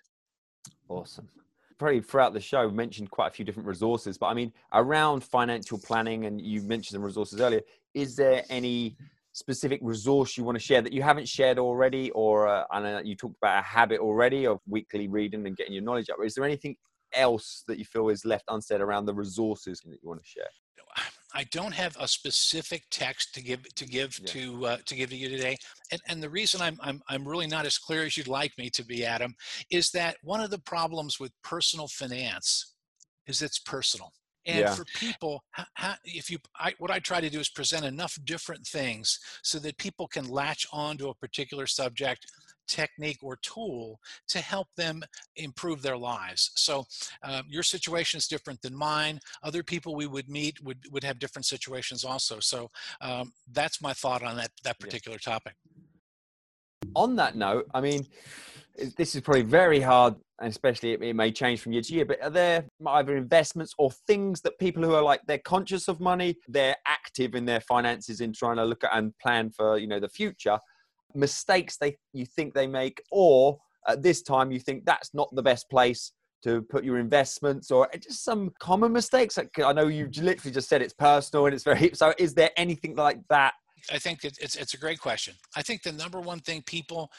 Awesome. 0.89 1.29
Probably 1.77 2.01
throughout 2.01 2.33
the 2.33 2.41
show, 2.41 2.69
mentioned 2.69 3.09
quite 3.09 3.27
a 3.27 3.31
few 3.31 3.45
different 3.45 3.67
resources, 3.67 4.17
but 4.17 4.27
I 4.27 4.33
mean, 4.33 4.51
around 4.73 5.23
financial 5.23 5.77
planning, 5.77 6.25
and 6.25 6.41
you 6.41 6.61
mentioned 6.61 6.95
some 6.95 7.03
resources 7.03 7.39
earlier. 7.39 7.61
Is 7.93 8.15
there 8.15 8.43
any 8.49 8.97
specific 9.31 9.79
resource 9.81 10.35
you 10.35 10.43
want 10.43 10.57
to 10.57 10.63
share 10.63 10.81
that 10.81 10.91
you 10.91 11.01
haven't 11.01 11.27
shared 11.27 11.57
already, 11.57 12.11
or 12.11 12.47
uh, 12.49 12.65
I 12.69 12.81
know 12.81 12.99
you 12.99 13.15
talked 13.15 13.37
about 13.41 13.59
a 13.59 13.61
habit 13.61 13.99
already 13.99 14.45
of 14.45 14.59
weekly 14.67 15.07
reading 15.07 15.47
and 15.47 15.55
getting 15.55 15.73
your 15.73 15.83
knowledge 15.83 16.09
up? 16.09 16.17
Is 16.21 16.35
there 16.35 16.43
anything 16.43 16.75
else 17.13 17.63
that 17.67 17.77
you 17.79 17.85
feel 17.85 18.09
is 18.09 18.25
left 18.25 18.45
unsaid 18.49 18.81
around 18.81 19.05
the 19.05 19.13
resources 19.13 19.81
that 19.85 19.99
you 20.01 20.09
want 20.09 20.21
to 20.21 20.27
share? 20.27 20.49
I 21.35 21.43
don't 21.51 21.73
have 21.73 21.95
a 21.99 22.07
specific 22.07 22.83
text 22.89 23.35
to 23.35 23.43
give 23.43 23.63
to 23.75 23.85
give 23.85 24.19
Yeah. 24.19 24.25
to 24.31 24.65
uh, 24.65 24.77
to 24.87 24.95
give 24.95 25.11
to 25.11 25.15
you 25.15 25.29
today, 25.29 25.55
and 25.91 26.01
and 26.07 26.23
the 26.23 26.29
reason 26.29 26.61
I'm, 26.61 26.77
I'm 26.81 27.01
I'm 27.07 27.27
really 27.27 27.45
not 27.45 27.65
as 27.67 27.77
clear 27.77 28.03
as 28.03 28.17
you'd 28.17 28.27
like 28.27 28.57
me 28.57 28.69
to 28.71 28.83
be, 28.83 29.05
Adam, 29.05 29.35
is 29.69 29.91
that 29.91 30.17
one 30.23 30.41
of 30.41 30.49
the 30.49 30.57
problems 30.59 31.19
with 31.19 31.31
personal 31.43 31.87
finance 31.87 32.73
is 33.27 33.41
it's 33.43 33.59
personal. 33.59 34.11
And 34.47 34.59
Yeah. 34.59 34.73
for 34.73 34.85
people, 34.95 35.43
ho- 35.53 35.63
ho- 35.77 35.93
if 36.05 36.31
you, 36.31 36.39
I, 36.57 36.73
what 36.79 36.89
I 36.89 36.97
try 36.99 37.21
to 37.21 37.29
do 37.29 37.39
is 37.39 37.49
present 37.49 37.85
enough 37.85 38.17
different 38.23 38.65
things 38.65 39.19
so 39.43 39.59
that 39.59 39.77
people 39.77 40.07
can 40.07 40.27
latch 40.27 40.65
on 40.71 40.97
to 40.97 41.09
a 41.09 41.13
particular 41.15 41.67
subject, 41.67 42.25
technique, 42.69 43.19
or 43.21 43.35
tool 43.37 43.99
to 44.29 44.39
help 44.39 44.67
them 44.77 45.01
improve 45.35 45.81
their 45.81 45.97
lives. 45.97 46.51
So 46.55 46.85
um, 47.23 47.43
your 47.49 47.63
situation 47.63 48.17
is 48.19 48.27
different 48.27 48.61
than 48.61 48.75
mine. 48.75 49.19
Other 49.43 49.63
people 49.63 49.95
we 49.95 50.07
would 50.07 50.29
meet 50.29 50.63
would 50.63 50.79
would 50.91 51.03
have 51.03 51.19
different 51.19 51.45
situations 51.45 52.05
also. 52.05 52.39
So 52.39 52.69
um, 53.01 53.33
that's 53.51 53.81
my 53.81 53.93
thought 53.93 54.23
on 54.23 54.37
that 54.37 54.51
that 54.63 54.77
Yeah. 54.79 54.85
particular 54.85 55.17
topic. 55.17 55.55
on 56.95 57.15
that 57.15 57.35
note, 57.35 57.65
I 57.73 57.81
mean, 57.81 58.05
this 58.97 59.15
is 59.15 59.21
probably 59.21 59.43
very 59.43 59.79
hard, 59.79 60.15
and 60.39 60.49
especially 60.49 60.93
it, 60.93 61.03
it 61.03 61.15
may 61.15 61.31
change 61.31 61.61
from 61.61 61.73
year 61.73 61.81
to 61.81 61.93
year. 61.93 62.05
But 62.05 62.21
are 62.23 62.29
there 62.29 62.65
either 62.87 63.17
investments 63.17 63.73
or 63.77 63.91
things 63.91 64.41
that 64.41 64.57
people 64.59 64.83
who 64.83 64.93
are 64.93 65.03
like 65.03 65.21
they're 65.27 65.37
conscious 65.39 65.87
of 65.87 65.99
money, 65.99 66.35
they're 66.47 66.77
active 66.87 67.35
in 67.35 67.45
their 67.45 67.61
finances 67.61 68.21
in 68.21 68.33
trying 68.33 68.57
to 68.57 68.65
look 68.65 68.83
at 68.83 68.95
and 68.95 69.17
plan 69.19 69.51
for 69.51 69.77
you 69.77 69.87
know 69.87 69.99
the 69.99 70.09
future, 70.09 70.59
mistakes 71.15 71.77
they 71.77 71.97
you 72.13 72.25
think 72.25 72.53
they 72.53 72.67
make, 72.67 73.01
or 73.11 73.57
at 73.87 74.03
this 74.03 74.21
time 74.21 74.51
you 74.51 74.59
think 74.59 74.85
that's 74.85 75.13
not 75.13 75.29
the 75.33 75.43
best 75.43 75.69
place 75.69 76.11
to 76.43 76.61
put 76.63 76.83
your 76.83 76.97
investments, 76.97 77.69
or 77.71 77.89
just 77.99 78.23
some 78.23 78.51
common 78.59 78.93
mistakes. 78.93 79.37
I 79.37 79.73
know 79.73 79.87
you 79.87 80.09
literally 80.21 80.53
just 80.53 80.69
said 80.69 80.81
it's 80.81 80.93
personal 80.93 81.45
and 81.45 81.53
it's 81.53 81.63
very. 81.63 81.91
So 81.93 82.13
is 82.17 82.33
there 82.33 82.51
anything 82.57 82.95
like 82.95 83.19
that? 83.29 83.53
I 83.91 83.97
think 83.97 84.23
it's 84.23 84.55
it's 84.55 84.73
a 84.73 84.77
great 84.77 84.99
question. 84.99 85.33
I 85.55 85.61
think 85.61 85.83
the 85.83 85.91
number 85.91 86.19
one 86.19 86.39
thing 86.39 86.63
people 86.65 87.11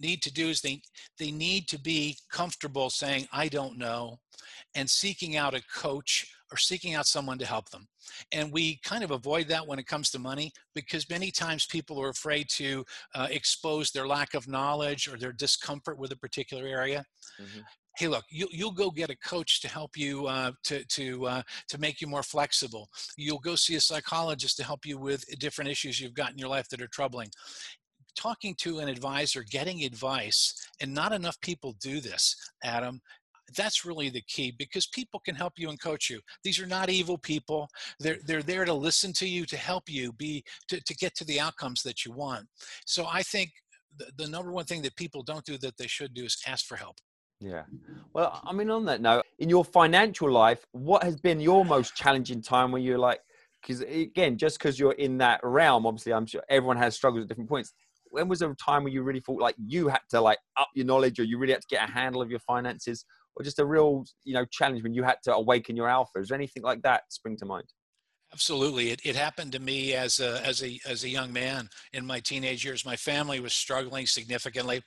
need 0.00 0.22
to 0.22 0.32
do 0.32 0.48
is 0.48 0.60
they 0.60 0.82
they 1.18 1.30
need 1.30 1.68
to 1.68 1.78
be 1.78 2.16
comfortable 2.30 2.90
saying 2.90 3.28
I 3.32 3.48
don't 3.48 3.78
know, 3.78 4.18
and 4.74 4.88
seeking 4.88 5.36
out 5.36 5.54
a 5.54 5.62
coach 5.74 6.26
or 6.52 6.56
seeking 6.56 6.94
out 6.94 7.06
someone 7.06 7.38
to 7.38 7.46
help 7.46 7.70
them. 7.70 7.86
And 8.32 8.52
we 8.52 8.78
kind 8.84 9.02
of 9.02 9.10
avoid 9.10 9.48
that 9.48 9.66
when 9.66 9.78
it 9.78 9.86
comes 9.86 10.10
to 10.10 10.18
money 10.18 10.52
because 10.74 11.08
many 11.10 11.30
times 11.30 11.66
people 11.66 12.00
are 12.00 12.08
afraid 12.10 12.48
to 12.50 12.84
uh, 13.14 13.28
expose 13.30 13.90
their 13.90 14.06
lack 14.06 14.34
of 14.34 14.48
knowledge 14.48 15.08
or 15.08 15.16
their 15.18 15.32
discomfort 15.32 15.98
with 15.98 16.12
a 16.12 16.16
particular 16.16 16.66
area. 16.66 17.04
Mhm. 17.40 17.64
Hey, 17.98 18.08
look, 18.08 18.24
you, 18.28 18.46
you'll 18.50 18.72
go 18.72 18.90
get 18.90 19.08
a 19.08 19.16
coach 19.16 19.62
to 19.62 19.68
help 19.68 19.96
you 19.96 20.26
uh, 20.26 20.52
to 20.64 20.84
to 20.84 21.26
uh, 21.26 21.42
to 21.68 21.78
make 21.78 22.00
you 22.02 22.06
more 22.06 22.22
flexible. 22.22 22.90
You'll 23.16 23.38
go 23.38 23.56
see 23.56 23.74
a 23.76 23.80
psychologist 23.80 24.58
to 24.58 24.64
help 24.64 24.84
you 24.84 24.98
with 24.98 25.24
different 25.38 25.70
issues 25.70 25.98
you've 25.98 26.12
got 26.12 26.30
in 26.30 26.38
your 26.38 26.50
life 26.50 26.68
that 26.68 26.82
are 26.82 26.88
troubling. 26.88 27.30
Talking 28.14 28.54
to 28.56 28.78
an 28.80 28.88
advisor, 28.88 29.42
getting 29.42 29.82
advice, 29.84 30.54
and 30.80 30.92
not 30.92 31.12
enough 31.12 31.40
people 31.40 31.74
do 31.80 32.00
this, 32.00 32.36
Adam. 32.62 33.00
That's 33.56 33.84
really 33.84 34.08
the 34.08 34.22
key 34.22 34.54
because 34.58 34.86
people 34.86 35.20
can 35.24 35.34
help 35.34 35.54
you 35.56 35.68
and 35.68 35.80
coach 35.80 36.10
you. 36.10 36.20
These 36.42 36.60
are 36.60 36.66
not 36.66 36.90
evil 36.90 37.18
people. 37.18 37.68
They're 38.00 38.18
they're 38.26 38.42
there 38.42 38.64
to 38.64 38.74
listen 38.74 39.12
to 39.14 39.28
you, 39.28 39.46
to 39.46 39.56
help 39.56 39.84
you 39.88 40.12
be 40.12 40.44
to, 40.68 40.80
to 40.80 40.94
get 40.94 41.14
to 41.16 41.24
the 41.24 41.40
outcomes 41.40 41.82
that 41.82 42.04
you 42.04 42.12
want. 42.12 42.46
So 42.86 43.06
I 43.06 43.22
think 43.22 43.50
the, 43.98 44.06
the 44.16 44.28
number 44.28 44.52
one 44.52 44.64
thing 44.64 44.82
that 44.82 44.96
people 44.96 45.22
don't 45.22 45.44
do 45.44 45.58
that 45.58 45.76
they 45.76 45.86
should 45.86 46.14
do 46.14 46.24
is 46.24 46.36
ask 46.46 46.66
for 46.66 46.76
help. 46.76 46.96
Yeah. 47.40 47.64
Well, 48.14 48.40
I 48.44 48.52
mean, 48.52 48.70
on 48.70 48.86
that 48.86 49.00
note, 49.00 49.24
in 49.38 49.48
your 49.48 49.64
financial 49.64 50.30
life, 50.30 50.64
what 50.72 51.02
has 51.02 51.16
been 51.16 51.38
your 51.38 51.64
most 51.64 51.94
challenging 51.94 52.40
time 52.40 52.72
where 52.72 52.80
you're 52.80 52.98
like, 52.98 53.20
because 53.60 53.82
again, 53.82 54.38
just 54.38 54.58
because 54.58 54.78
you're 54.78 54.92
in 54.92 55.18
that 55.18 55.40
realm, 55.42 55.86
obviously, 55.86 56.12
I'm 56.12 56.26
sure 56.26 56.42
everyone 56.48 56.78
has 56.78 56.94
struggles 56.94 57.22
at 57.22 57.28
different 57.28 57.50
points. 57.50 57.72
When 58.10 58.28
was 58.28 58.40
a 58.40 58.54
time 58.54 58.84
where 58.84 58.92
you 58.92 59.02
really 59.02 59.20
thought 59.20 59.40
like 59.40 59.56
you 59.58 59.88
had 59.88 60.00
to 60.10 60.20
like 60.20 60.38
up 60.56 60.68
your 60.74 60.86
knowledge 60.86 61.18
or 61.18 61.24
you 61.24 61.38
really 61.38 61.52
had 61.52 61.62
to 61.62 61.68
get 61.68 61.86
a 61.86 61.92
handle 61.92 62.22
of 62.22 62.30
your 62.30 62.38
finances 62.40 63.04
or 63.36 63.44
just 63.44 63.58
a 63.58 63.66
real, 63.66 64.04
you 64.24 64.34
know, 64.34 64.44
challenge 64.46 64.82
when 64.82 64.94
you 64.94 65.02
had 65.02 65.18
to 65.24 65.34
awaken 65.34 65.76
your 65.76 65.88
alpha? 65.88 66.18
Is 66.18 66.28
there 66.28 66.36
anything 66.36 66.62
like 66.62 66.82
that 66.82 67.02
spring 67.10 67.36
to 67.38 67.46
mind? 67.46 67.68
Absolutely, 68.32 68.90
it, 68.90 69.00
it 69.04 69.14
happened 69.14 69.52
to 69.52 69.60
me 69.60 69.94
as 69.94 70.18
a 70.18 70.44
as 70.44 70.62
a 70.62 70.80
as 70.86 71.04
a 71.04 71.08
young 71.08 71.32
man 71.32 71.68
in 71.92 72.04
my 72.04 72.18
teenage 72.18 72.64
years. 72.64 72.84
My 72.84 72.96
family 72.96 73.38
was 73.38 73.52
struggling 73.52 74.04
significantly, 74.04 74.82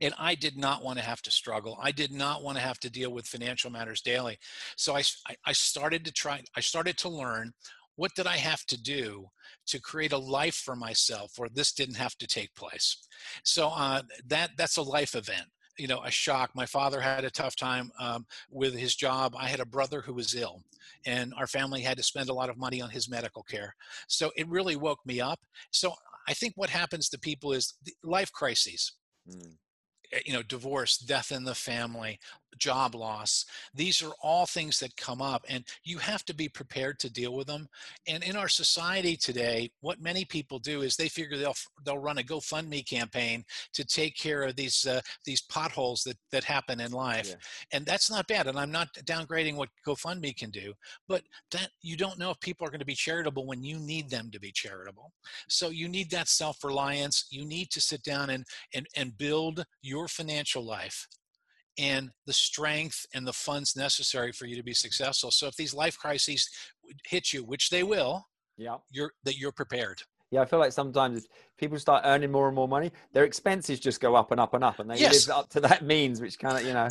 and 0.00 0.12
I 0.18 0.34
did 0.34 0.56
not 0.56 0.82
want 0.82 0.98
to 0.98 1.04
have 1.04 1.22
to 1.22 1.30
struggle. 1.30 1.78
I 1.80 1.92
did 1.92 2.12
not 2.12 2.42
want 2.42 2.58
to 2.58 2.62
have 2.62 2.80
to 2.80 2.90
deal 2.90 3.10
with 3.12 3.28
financial 3.28 3.70
matters 3.70 4.00
daily. 4.00 4.38
So 4.76 4.96
I, 4.96 5.02
I 5.46 5.52
started 5.52 6.04
to 6.06 6.12
try. 6.12 6.42
I 6.56 6.60
started 6.60 6.98
to 6.98 7.08
learn 7.08 7.52
what 7.94 8.14
did 8.14 8.26
I 8.26 8.36
have 8.36 8.64
to 8.66 8.80
do 8.80 9.26
to 9.66 9.80
create 9.80 10.12
a 10.12 10.18
life 10.18 10.54
for 10.54 10.76
myself 10.76 11.32
where 11.36 11.48
this 11.52 11.72
didn't 11.72 11.96
have 11.96 12.16
to 12.18 12.26
take 12.26 12.54
place. 12.54 12.96
So 13.44 13.68
uh, 13.68 14.02
that 14.26 14.50
that's 14.56 14.76
a 14.76 14.82
life 14.82 15.14
event. 15.14 15.46
You 15.78 15.86
know, 15.86 16.02
a 16.02 16.10
shock. 16.10 16.50
My 16.54 16.66
father 16.66 17.00
had 17.00 17.24
a 17.24 17.30
tough 17.30 17.56
time 17.56 17.90
um, 17.98 18.26
with 18.50 18.74
his 18.74 18.94
job. 18.96 19.34
I 19.38 19.46
had 19.48 19.60
a 19.60 19.66
brother 19.66 20.00
who 20.00 20.14
was 20.14 20.34
ill 20.34 20.62
and 21.06 21.32
our 21.36 21.46
family 21.46 21.80
had 21.82 21.96
to 21.96 22.02
spend 22.02 22.28
a 22.28 22.34
lot 22.34 22.50
of 22.50 22.56
money 22.58 22.80
on 22.80 22.90
his 22.90 23.08
medical 23.08 23.42
care. 23.42 23.74
So 24.08 24.32
it 24.36 24.48
really 24.48 24.76
woke 24.76 25.00
me 25.06 25.20
up. 25.20 25.40
So 25.70 25.94
I 26.26 26.34
think 26.34 26.54
what 26.56 26.70
happens 26.70 27.08
to 27.10 27.18
people 27.18 27.52
is 27.52 27.74
life 28.02 28.32
crises, 28.32 28.92
Mm. 29.28 29.58
eh, 30.12 30.20
you 30.24 30.32
know, 30.32 30.42
divorce, 30.42 30.98
death 30.98 31.32
in 31.32 31.44
the 31.44 31.54
family, 31.54 32.18
job 32.58 32.94
loss. 32.94 33.44
These 33.74 34.02
are 34.02 34.12
all 34.22 34.46
things 34.46 34.78
that 34.80 34.96
come 34.96 35.20
up, 35.20 35.44
and 35.48 35.64
you 35.84 35.98
have 35.98 36.24
to 36.26 36.34
be 36.34 36.48
prepared 36.48 36.98
to 37.00 37.10
deal 37.10 37.34
with 37.34 37.46
them. 37.46 37.68
And 38.06 38.22
in 38.22 38.36
our 38.36 38.48
society 38.48 39.16
today, 39.16 39.70
what 39.80 40.00
many 40.00 40.24
people 40.24 40.58
do 40.58 40.82
is 40.82 40.96
they 40.96 41.08
figure 41.08 41.36
they'll 41.36 41.54
they'll 41.84 41.98
run 41.98 42.18
a 42.18 42.22
GoFundMe 42.22 42.86
campaign 42.88 43.44
to 43.74 43.84
take 43.84 44.16
care 44.16 44.42
of 44.42 44.56
these 44.56 44.86
uh, 44.86 45.00
these 45.24 45.42
potholes 45.42 46.02
that 46.04 46.16
that 46.32 46.44
happen 46.44 46.80
in 46.80 46.92
life, 46.92 47.28
Yeah. 47.28 47.34
and 47.72 47.86
that's 47.86 48.10
not 48.10 48.26
bad. 48.28 48.46
And 48.46 48.58
I'm 48.58 48.72
not 48.72 48.92
downgrading 49.04 49.56
what 49.56 49.68
GoFundMe 49.86 50.36
can 50.36 50.50
do, 50.50 50.72
but 51.06 51.22
that 51.50 51.70
you 51.82 51.96
don't 51.96 52.18
know 52.18 52.30
if 52.30 52.40
people 52.40 52.66
are 52.66 52.70
going 52.70 52.80
to 52.80 52.86
be 52.86 52.94
charitable 52.94 53.46
when 53.46 53.62
you 53.62 53.78
need 53.78 54.10
them 54.10 54.30
to 54.30 54.40
be 54.40 54.52
charitable. 54.52 55.12
So 55.48 55.68
you 55.70 55.88
need 55.88 56.10
that 56.10 56.28
self-reliance. 56.28 57.26
You 57.30 57.44
need 57.44 57.70
to 57.70 57.80
sit 57.80 58.02
down 58.02 58.30
and 58.30 58.44
and 58.74 58.86
and 58.96 59.16
build 59.16 59.64
your 59.82 60.08
financial 60.08 60.64
life 60.64 61.06
and 61.78 62.10
the 62.26 62.32
strength 62.32 63.06
and 63.14 63.26
the 63.26 63.32
funds 63.32 63.76
necessary 63.76 64.32
for 64.32 64.46
you 64.46 64.56
to 64.56 64.62
be 64.62 64.74
successful. 64.74 65.30
So 65.30 65.46
if 65.46 65.56
these 65.56 65.74
life 65.74 65.96
crises 65.98 66.48
hit 67.06 67.32
you, 67.32 67.44
which 67.44 67.70
they 67.70 67.82
will, 67.82 68.26
Yeah. 68.56 68.78
you're 68.90 69.12
that 69.24 69.36
you're 69.38 69.52
prepared. 69.52 70.02
Yeah, 70.30 70.42
I 70.42 70.44
feel 70.44 70.58
like 70.58 70.72
sometimes 70.72 71.24
if 71.24 71.26
people 71.56 71.78
start 71.78 72.02
earning 72.04 72.30
more 72.30 72.48
and 72.48 72.54
more 72.54 72.68
money, 72.68 72.92
their 73.12 73.24
expenses 73.24 73.80
just 73.80 74.00
go 74.00 74.14
up 74.14 74.30
and 74.30 74.40
up 74.40 74.52
and 74.54 74.62
up, 74.62 74.78
and 74.78 74.90
they 74.90 74.98
Yes. 74.98 75.26
live 75.26 75.36
up 75.36 75.48
to 75.50 75.60
that 75.60 75.82
means, 75.82 76.20
which 76.20 76.38
kind 76.38 76.58
of 76.58 76.64
you 76.66 76.74
know, 76.74 76.88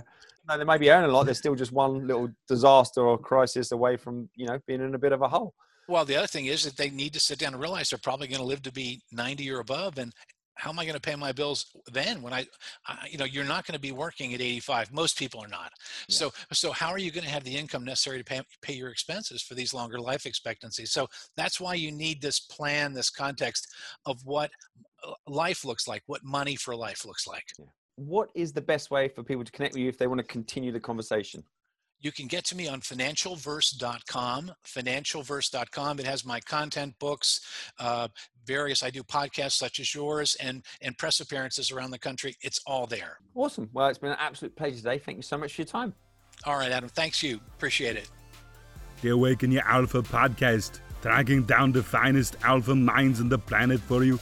no, 0.48 0.58
they 0.58 0.64
may 0.64 0.78
be 0.78 0.90
earning 0.90 1.10
a 1.10 1.14
lot, 1.14 1.26
they're 1.26 1.36
still 1.36 1.56
just 1.56 1.72
one 1.72 2.08
little 2.08 2.30
disaster 2.48 3.02
or 3.02 3.18
crisis 3.18 3.72
away 3.72 3.98
from 3.98 4.30
you 4.36 4.48
know 4.48 4.60
being 4.66 4.82
in 4.82 4.96
a 4.96 5.00
bit 5.00 5.12
of 5.12 5.22
a 5.22 5.28
hole. 5.28 5.54
Well, 5.90 6.04
the 6.04 6.18
other 6.18 6.28
thing 6.28 6.48
is 6.48 6.64
that 6.64 6.76
they 6.78 6.90
need 6.90 7.14
to 7.14 7.20
sit 7.20 7.40
down 7.40 7.54
and 7.54 7.62
realize 7.62 7.90
they're 7.90 8.00
probably 8.00 8.28
going 8.28 8.42
to 8.42 8.46
live 8.46 8.62
to 8.64 8.74
be 8.74 9.02
90 9.12 9.50
or 9.52 9.60
above. 9.60 9.98
And 9.98 10.14
how 10.58 10.72
am 10.72 10.80
I 10.80 10.86
going 10.86 10.96
to 10.96 11.02
pay 11.02 11.16
my 11.16 11.32
bills 11.32 11.68
then 11.92 12.22
when 12.22 12.34
I, 12.34 12.46
I 12.88 13.08
you 13.10 13.18
know, 13.18 13.26
you're 13.26 13.46
not 13.46 13.66
going 13.66 13.74
to 13.74 13.80
be 13.80 13.92
working 13.92 14.34
at 14.34 14.42
85. 14.42 14.92
Most 14.92 15.18
people 15.18 15.40
are 15.40 15.48
not. 15.48 15.72
Yeah. 16.08 16.16
So, 16.16 16.34
so 16.52 16.72
how 16.72 16.90
are 16.90 16.98
you 16.98 17.12
going 17.12 17.24
to 17.24 17.30
have 17.30 17.44
the 17.44 17.56
income 17.56 17.86
necessary 17.86 18.18
to 18.18 18.24
pay, 18.24 18.42
pay 18.62 18.74
your 18.74 18.90
expenses 18.90 19.42
for 19.42 19.54
these 19.54 19.74
longer 19.74 20.00
life 20.00 20.26
expectancies? 20.26 20.92
So 20.92 21.08
that's 21.36 21.62
why 21.62 21.76
you 21.76 21.92
need 21.92 22.22
this 22.22 22.40
plan, 22.40 22.94
this 22.94 23.10
context 23.10 23.68
of 24.06 24.20
what 24.26 24.50
uh, 25.06 25.14
life 25.28 25.64
looks 25.64 25.88
like, 25.88 26.04
what 26.08 26.24
money 26.24 26.56
for 26.56 26.76
life 26.76 27.06
looks 27.06 27.28
like. 27.28 27.46
What 27.96 28.30
is 28.36 28.52
the 28.52 28.62
best 28.62 28.92
way 28.92 29.08
for 29.08 29.24
people 29.24 29.44
to 29.44 29.52
connect 29.52 29.74
with 29.74 29.82
you 29.82 29.90
if 29.90 29.98
they 29.98 30.08
want 30.08 30.20
to 30.20 30.28
continue 30.28 30.72
the 30.72 30.80
conversation? 30.80 31.44
You 32.00 32.12
can 32.12 32.28
get 32.28 32.46
to 32.46 32.56
me 32.56 32.68
on 32.68 32.82
financialverse.com, 32.82 34.52
financialverse.com. 34.66 36.00
It 36.00 36.06
has 36.06 36.26
my 36.26 36.40
content 36.42 36.94
books, 37.00 37.42
uh, 37.80 38.08
various, 38.46 38.84
I 38.84 38.92
do 38.92 39.02
podcasts 39.02 39.54
such 39.54 39.80
as 39.80 39.94
yours 39.96 40.38
and, 40.40 40.64
and 40.82 40.96
press 40.98 41.20
appearances 41.20 41.72
around 41.72 41.92
the 41.92 41.98
country. 42.00 42.36
It's 42.42 42.60
all 42.68 42.86
there. 42.86 43.18
Awesome. 43.34 43.70
Well, 43.74 43.88
it's 43.88 43.98
been 43.98 44.12
an 44.12 44.18
absolute 44.20 44.56
pleasure 44.56 44.78
today. 44.78 45.00
Thank 45.00 45.18
you 45.18 45.24
so 45.24 45.38
much 45.38 45.56
for 45.56 45.62
your 45.62 45.68
time. 45.68 45.94
All 46.46 46.56
right, 46.56 46.72
Adam. 46.72 46.88
Thanks 46.90 47.24
you. 47.24 47.40
Appreciate 47.56 47.96
it. 47.96 48.10
The 49.02 49.10
Awaken 49.10 49.52
Your 49.52 49.68
Alpha 49.68 50.04
podcast, 50.04 50.80
tracking 51.02 51.44
down 51.44 51.72
the 51.72 51.82
finest 51.82 52.36
alpha 52.44 52.76
minds 52.76 53.20
on 53.20 53.30
the 53.30 53.40
planet 53.40 53.80
for 53.80 54.04
you. 54.04 54.20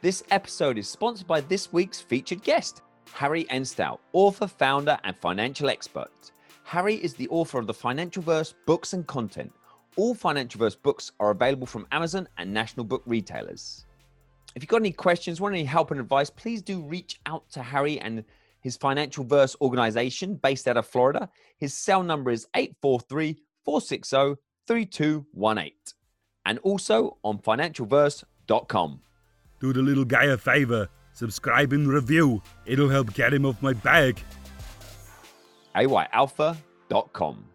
This 0.00 0.24
episode 0.32 0.76
is 0.78 0.88
sponsored 0.88 1.28
by 1.28 1.40
this 1.42 1.72
week's 1.72 2.00
featured 2.00 2.42
guest, 2.42 2.82
Harry 3.12 3.44
Enstow, 3.44 3.98
author, 4.12 4.48
founder, 4.48 4.98
and 5.04 5.16
financial 5.16 5.70
expert. 5.70 6.31
Harry 6.64 6.94
is 6.96 7.14
the 7.14 7.28
author 7.28 7.58
of 7.58 7.66
the 7.66 7.74
Financial 7.74 8.22
Verse 8.22 8.54
books 8.66 8.92
and 8.92 9.06
content. 9.06 9.52
All 9.96 10.14
Financial 10.14 10.58
Verse 10.58 10.74
books 10.74 11.12
are 11.20 11.30
available 11.30 11.66
from 11.66 11.86
Amazon 11.92 12.28
and 12.38 12.52
national 12.52 12.84
book 12.84 13.02
retailers. 13.04 13.84
If 14.54 14.62
you've 14.62 14.68
got 14.68 14.80
any 14.80 14.92
questions, 14.92 15.40
want 15.40 15.54
any 15.54 15.64
help 15.64 15.90
and 15.90 16.00
advice, 16.00 16.30
please 16.30 16.62
do 16.62 16.80
reach 16.80 17.20
out 17.26 17.48
to 17.50 17.62
Harry 17.62 17.98
and 18.00 18.24
his 18.60 18.76
Financial 18.76 19.24
Verse 19.24 19.56
organization 19.60 20.36
based 20.36 20.68
out 20.68 20.76
of 20.76 20.86
Florida. 20.86 21.28
His 21.58 21.74
cell 21.74 22.02
number 22.02 22.30
is 22.30 22.46
843 22.54 23.38
460 23.64 24.40
3218. 24.66 25.72
And 26.44 26.58
also 26.60 27.18
on 27.22 27.38
financialverse.com. 27.38 29.00
Do 29.60 29.72
the 29.72 29.82
little 29.82 30.04
guy 30.04 30.24
a 30.24 30.36
favor, 30.36 30.88
subscribe 31.12 31.72
and 31.72 31.88
review. 31.88 32.42
It'll 32.66 32.88
help 32.88 33.14
get 33.14 33.32
him 33.32 33.46
off 33.46 33.62
my 33.62 33.72
back. 33.72 34.24
ayalpha.com. 35.74 37.51